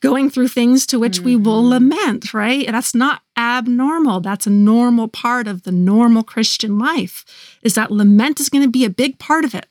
[0.00, 1.26] going through things to which mm-hmm.
[1.26, 1.90] we will mm-hmm.
[1.90, 2.66] lament, right?
[2.66, 4.20] That's not abnormal.
[4.20, 7.24] That's a normal part of the normal Christian life,
[7.62, 9.66] is that lament is going to be a big part of it.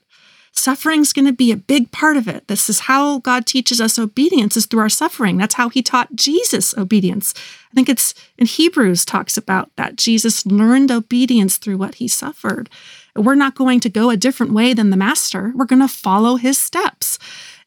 [0.53, 2.47] Suffering's going to be a big part of it.
[2.47, 5.37] This is how God teaches us obedience is through our suffering.
[5.37, 7.33] That's how he taught Jesus obedience.
[7.71, 12.69] I think it's in Hebrews talks about that Jesus learned obedience through what he suffered.
[13.15, 15.53] We're not going to go a different way than the master.
[15.55, 17.17] We're going to follow his steps.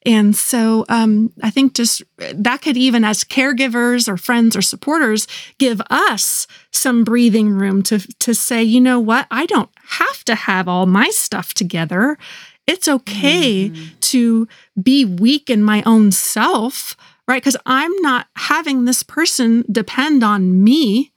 [0.07, 5.27] And so um, I think just that could even as caregivers or friends or supporters
[5.59, 10.35] give us some breathing room to to say, you know what, I don't have to
[10.35, 12.19] have all my stuff together.
[12.67, 13.85] It's okay mm-hmm.
[14.01, 14.49] to
[14.81, 16.97] be weak in my own self,
[17.29, 17.43] right?
[17.43, 21.13] Because I'm not having this person depend on me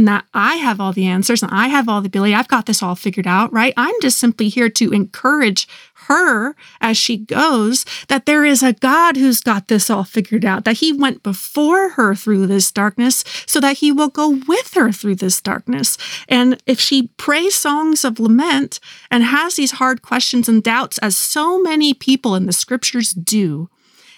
[0.00, 2.34] and that I have all the answers and I have all the ability.
[2.34, 3.74] I've got this all figured out, right?
[3.76, 5.68] I'm just simply here to encourage
[6.06, 10.64] her as she goes that there is a God who's got this all figured out,
[10.64, 14.90] that he went before her through this darkness so that he will go with her
[14.90, 15.98] through this darkness.
[16.26, 18.80] And if she prays songs of lament
[19.10, 23.68] and has these hard questions and doubts, as so many people in the scriptures do,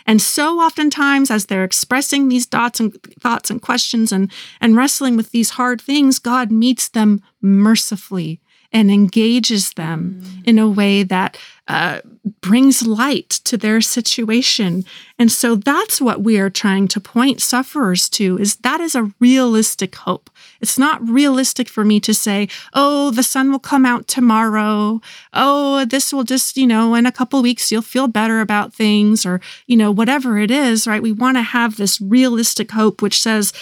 [0.07, 4.31] and so oftentimes, as they're expressing these thoughts and thoughts and questions and,
[4.61, 8.41] and wrestling with these hard things, God meets them mercifully
[8.73, 10.49] and engages them mm.
[10.49, 11.37] in a way that
[11.69, 12.01] uh,
[12.41, 14.85] brings light to their situation.
[15.19, 19.13] And so that's what we are trying to point sufferers to is that is a
[19.21, 20.29] realistic hope.
[20.61, 25.01] It's not realistic for me to say, "Oh, the sun will come out tomorrow.
[25.33, 29.25] Oh, this will just, you know, in a couple weeks you'll feel better about things
[29.25, 31.03] or, you know, whatever it is, right?
[31.03, 33.53] We want to have this realistic hope which says,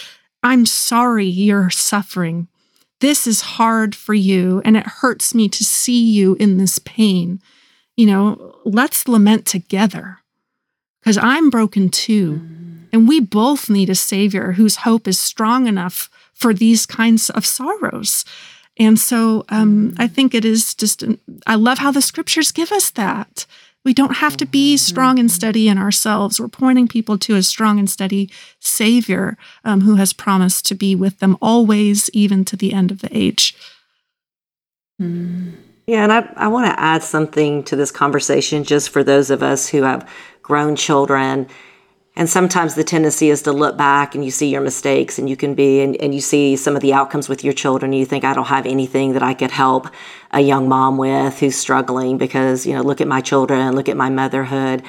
[0.43, 2.47] "I'm sorry you're suffering."
[3.01, 7.41] This is hard for you, and it hurts me to see you in this pain.
[7.97, 10.19] You know, let's lament together
[11.01, 12.41] because I'm broken too.
[12.93, 17.45] And we both need a savior whose hope is strong enough for these kinds of
[17.45, 18.25] sorrows.
[18.77, 21.03] And so um, I think it is just,
[21.47, 23.45] I love how the scriptures give us that.
[23.83, 24.89] We don't have to be mm-hmm, mm-hmm.
[24.89, 26.39] strong and steady in ourselves.
[26.39, 28.29] We're pointing people to a strong and steady
[28.59, 33.01] Savior um, who has promised to be with them always, even to the end of
[33.01, 33.55] the age.
[35.01, 35.53] Mm.
[35.87, 39.41] Yeah, and I, I want to add something to this conversation just for those of
[39.41, 40.07] us who have
[40.43, 41.47] grown children
[42.21, 45.35] and sometimes the tendency is to look back and you see your mistakes and you
[45.35, 47.93] can be, and, and you see some of the outcomes with your children.
[47.93, 49.87] And you think, I don't have anything that I could help
[50.29, 53.97] a young mom with who's struggling because, you know, look at my children, look at
[53.97, 54.83] my motherhood.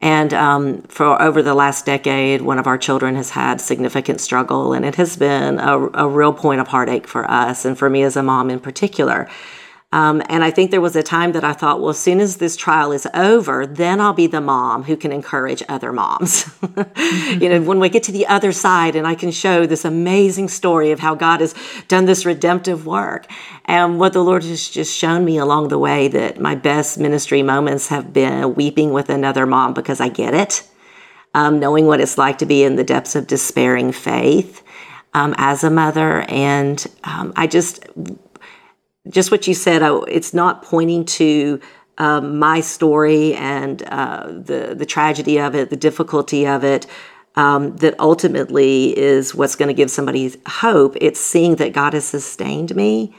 [0.00, 4.72] And um, for over the last decade, one of our children has had significant struggle,
[4.72, 8.02] and it has been a, a real point of heartache for us and for me
[8.02, 9.28] as a mom in particular.
[9.94, 12.38] Um, and I think there was a time that I thought, well, as soon as
[12.38, 16.46] this trial is over, then I'll be the mom who can encourage other moms.
[16.46, 17.40] mm-hmm.
[17.40, 20.48] You know, when we get to the other side and I can show this amazing
[20.48, 21.54] story of how God has
[21.86, 23.30] done this redemptive work.
[23.66, 27.44] And what the Lord has just shown me along the way that my best ministry
[27.44, 30.68] moments have been weeping with another mom because I get it,
[31.34, 34.60] um, knowing what it's like to be in the depths of despairing faith.
[35.16, 36.22] Um, as a mother.
[36.22, 37.86] And um, I just
[39.08, 41.60] just what you said, I, it's not pointing to
[41.98, 46.86] um, my story and uh, the the tragedy of it, the difficulty of it.
[47.36, 50.96] Um, that ultimately is what's going to give somebody hope.
[51.00, 53.12] It's seeing that God has sustained me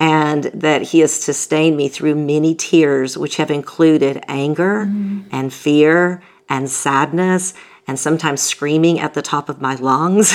[0.00, 5.28] and that He has sustained me through many tears, which have included anger mm-hmm.
[5.30, 7.54] and fear and sadness
[7.86, 10.34] and sometimes screaming at the top of my lungs.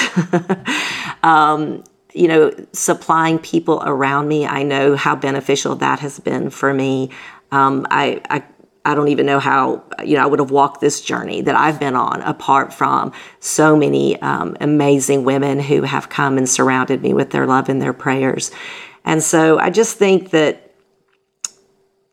[1.24, 1.84] um,
[2.18, 4.46] you know, supplying people around me.
[4.46, 7.12] I know how beneficial that has been for me.
[7.52, 8.44] Um, I, I
[8.88, 11.78] I don't even know how you know I would have walked this journey that I've
[11.78, 13.12] been on apart from
[13.42, 17.82] so many um, amazing women who have come and surrounded me with their love and
[17.82, 18.50] their prayers.
[19.04, 20.74] And so I just think that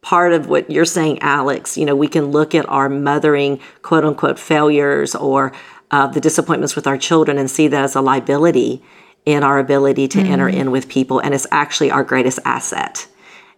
[0.00, 4.05] part of what you're saying, Alex, you know, we can look at our mothering quote
[4.05, 5.52] unquote failures or
[5.92, 8.82] uh, the disappointments with our children and see that as a liability
[9.24, 10.28] in our ability to mm.
[10.28, 13.06] enter in with people, and it's actually our greatest asset.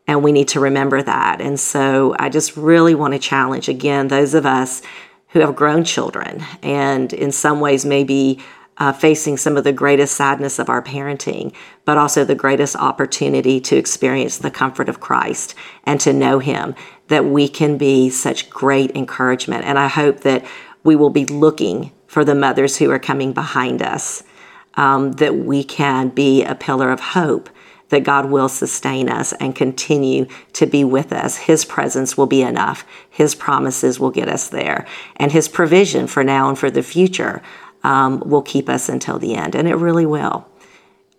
[0.06, 1.40] And we need to remember that.
[1.40, 4.82] And so I just really want to challenge again those of us
[5.30, 8.38] who have grown children and in some ways maybe
[8.78, 11.52] uh, facing some of the greatest sadness of our parenting,
[11.84, 15.54] but also the greatest opportunity to experience the comfort of Christ
[15.84, 16.74] and to know Him,
[17.08, 19.64] that we can be such great encouragement.
[19.64, 20.44] And I hope that
[20.84, 24.22] we will be looking for the mothers who are coming behind us,
[24.76, 27.48] um, that we can be a pillar of hope
[27.88, 31.36] that God will sustain us and continue to be with us.
[31.36, 32.84] His presence will be enough.
[33.08, 34.86] His promises will get us there.
[35.16, 37.42] And His provision for now and for the future
[37.84, 39.54] um, will keep us until the end.
[39.54, 40.48] And it really will.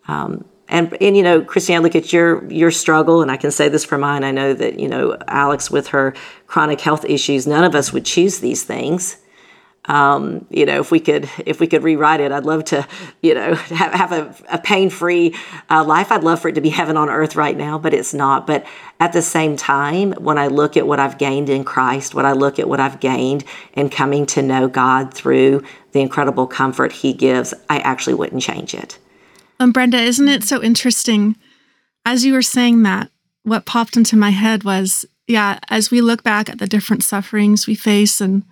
[0.08, 3.52] Um, and, and you know, Christine, I look at your your struggle, and I can
[3.52, 4.26] say this for mine.
[4.26, 6.14] I know that you know Alex with her
[6.46, 7.48] chronic health issues.
[7.48, 9.18] None of us would choose these things.
[9.88, 12.86] Um, you know, if we could, if we could rewrite it, I'd love to,
[13.22, 15.36] you know, have, have a, a pain-free
[15.70, 16.12] uh, life.
[16.12, 18.46] I'd love for it to be heaven on earth right now, but it's not.
[18.46, 18.66] But
[19.00, 22.34] at the same time, when I look at what I've gained in Christ, when I
[22.34, 25.64] look at what I've gained in coming to know God through
[25.94, 29.00] the incredible comfort He gives, I actually wouldn't change it.
[29.60, 31.36] Um, Brenda, isn't it so interesting?
[32.06, 33.10] As you were saying that,
[33.44, 37.66] what popped into my head was, yeah, as we look back at the different sufferings
[37.66, 38.44] we face and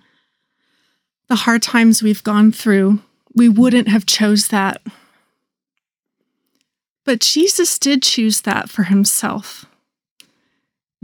[1.28, 3.00] the hard times we've gone through,
[3.34, 4.80] we wouldn't have chose that.
[7.04, 9.66] But Jesus did choose that for himself.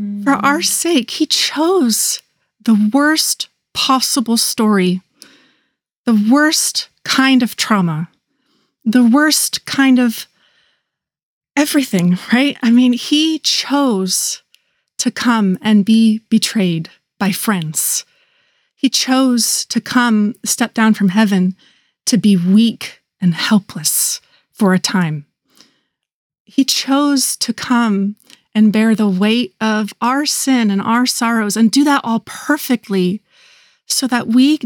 [0.00, 0.24] Mm.
[0.24, 2.22] For our sake, he chose
[2.60, 5.00] the worst possible story,
[6.04, 8.08] the worst kind of trauma,
[8.84, 10.26] the worst kind of
[11.56, 12.56] everything, right?
[12.62, 14.42] I mean, he chose
[14.98, 18.04] to come and be betrayed by friends
[18.82, 21.54] he chose to come, step down from heaven,
[22.04, 24.20] to be weak and helpless
[24.50, 25.24] for a time.
[26.44, 28.16] He chose to come
[28.56, 33.22] and bear the weight of our sin and our sorrows and do that all perfectly
[33.86, 34.58] so that we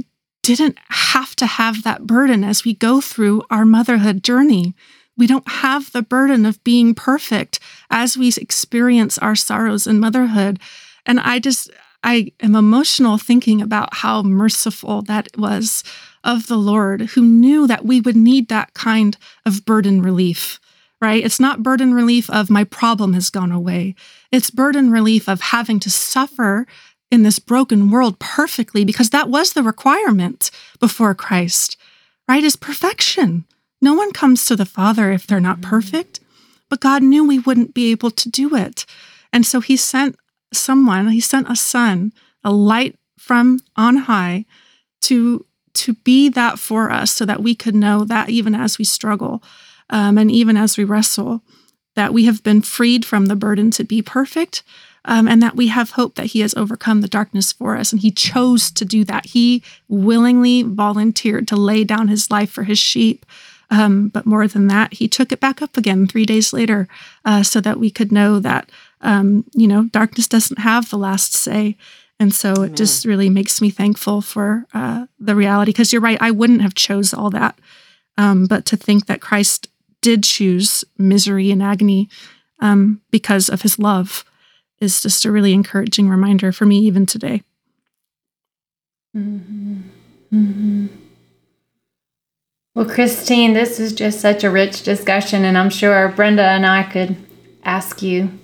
[0.42, 4.74] didn't have to have that burden as we go through our motherhood journey.
[5.18, 7.60] We don't have the burden of being perfect
[7.90, 10.58] as we experience our sorrows in motherhood.
[11.04, 11.70] And I just,
[12.02, 15.82] I am emotional thinking about how merciful that was
[16.24, 20.60] of the Lord, who knew that we would need that kind of burden relief,
[21.00, 21.24] right?
[21.24, 23.94] It's not burden relief of my problem has gone away.
[24.32, 26.66] It's burden relief of having to suffer
[27.10, 31.76] in this broken world perfectly because that was the requirement before Christ,
[32.28, 32.42] right?
[32.42, 33.44] Is perfection.
[33.80, 35.70] No one comes to the Father if they're not mm-hmm.
[35.70, 36.20] perfect,
[36.68, 38.84] but God knew we wouldn't be able to do it.
[39.32, 40.16] And so he sent
[40.52, 42.12] someone, he sent a son,
[42.44, 44.44] a light from on high
[45.02, 45.44] to
[45.74, 49.42] to be that for us so that we could know that even as we struggle
[49.90, 51.42] um, and even as we wrestle
[51.96, 54.62] that we have been freed from the burden to be perfect
[55.06, 57.92] um, and that we have hope that he has overcome the darkness for us.
[57.92, 59.26] And he chose to do that.
[59.26, 63.24] He willingly volunteered to lay down his life for his sheep.
[63.68, 66.86] Um, but more than that he took it back up again three days later
[67.24, 68.70] uh, so that we could know that
[69.00, 71.76] um, you know, darkness doesn't have the last say.
[72.18, 72.70] And so Amen.
[72.70, 75.70] it just really makes me thankful for uh, the reality.
[75.70, 77.58] Because you're right, I wouldn't have chose all that.
[78.16, 79.68] Um, but to think that Christ
[80.00, 82.08] did choose misery and agony
[82.60, 84.24] um, because of his love
[84.80, 87.42] is just a really encouraging reminder for me even today.
[89.16, 89.80] Mm-hmm.
[90.32, 90.86] Mm-hmm.
[92.74, 96.82] Well, Christine, this is just such a rich discussion, and I'm sure Brenda and I
[96.82, 97.16] could
[97.64, 98.38] ask you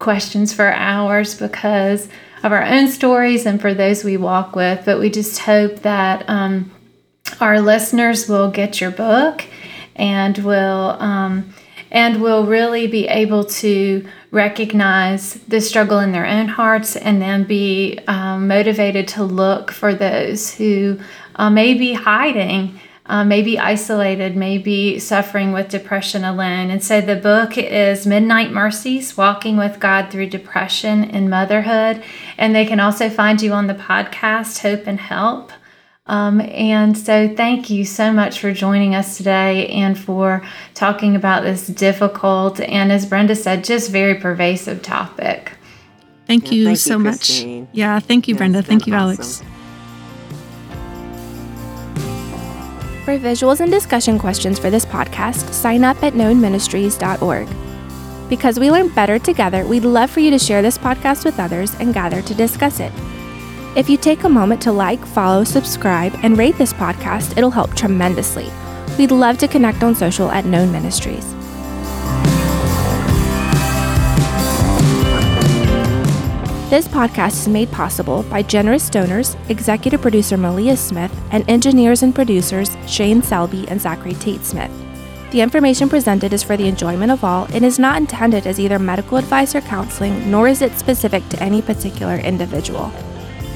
[0.00, 2.08] questions for hours because
[2.42, 4.84] of our own stories and for those we walk with.
[4.84, 6.72] But we just hope that um,
[7.40, 9.44] our listeners will get your book
[9.94, 11.54] and will um,
[11.92, 17.44] and will really be able to recognize the struggle in their own hearts and then
[17.44, 20.98] be um, motivated to look for those who
[21.34, 22.78] uh, may be hiding
[23.10, 26.70] uh, maybe isolated, maybe suffering with depression alone.
[26.70, 32.04] And so the book is Midnight Mercies Walking with God Through Depression and Motherhood.
[32.38, 35.50] And they can also find you on the podcast Hope and Help.
[36.06, 40.42] Um, and so, thank you so much for joining us today and for
[40.74, 45.52] talking about this difficult and, as Brenda said, just very pervasive topic.
[46.26, 47.42] Thank yeah, you thank so you, much.
[47.72, 48.62] Yeah, thank you, Brenda.
[48.62, 49.20] Thank you, awesome.
[49.20, 49.42] Alex.
[53.04, 57.48] For visuals and discussion questions for this podcast, sign up at knownministries.org.
[58.28, 61.74] Because we learn better together, we'd love for you to share this podcast with others
[61.76, 62.92] and gather to discuss it.
[63.74, 67.74] If you take a moment to like, follow, subscribe, and rate this podcast, it'll help
[67.74, 68.50] tremendously.
[68.98, 71.39] We'd love to connect on social at Known Ministries.
[76.70, 82.14] This podcast is made possible by generous donors, executive producer Malia Smith, and engineers and
[82.14, 84.70] producers Shane Selby and Zachary Tate Smith.
[85.32, 88.78] The information presented is for the enjoyment of all and is not intended as either
[88.78, 92.92] medical advice or counseling, nor is it specific to any particular individual.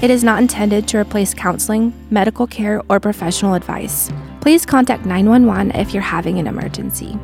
[0.02, 4.10] It is not intended to replace counseling, medical care, or professional advice.
[4.40, 7.16] Please contact 911 if you're having an emergency.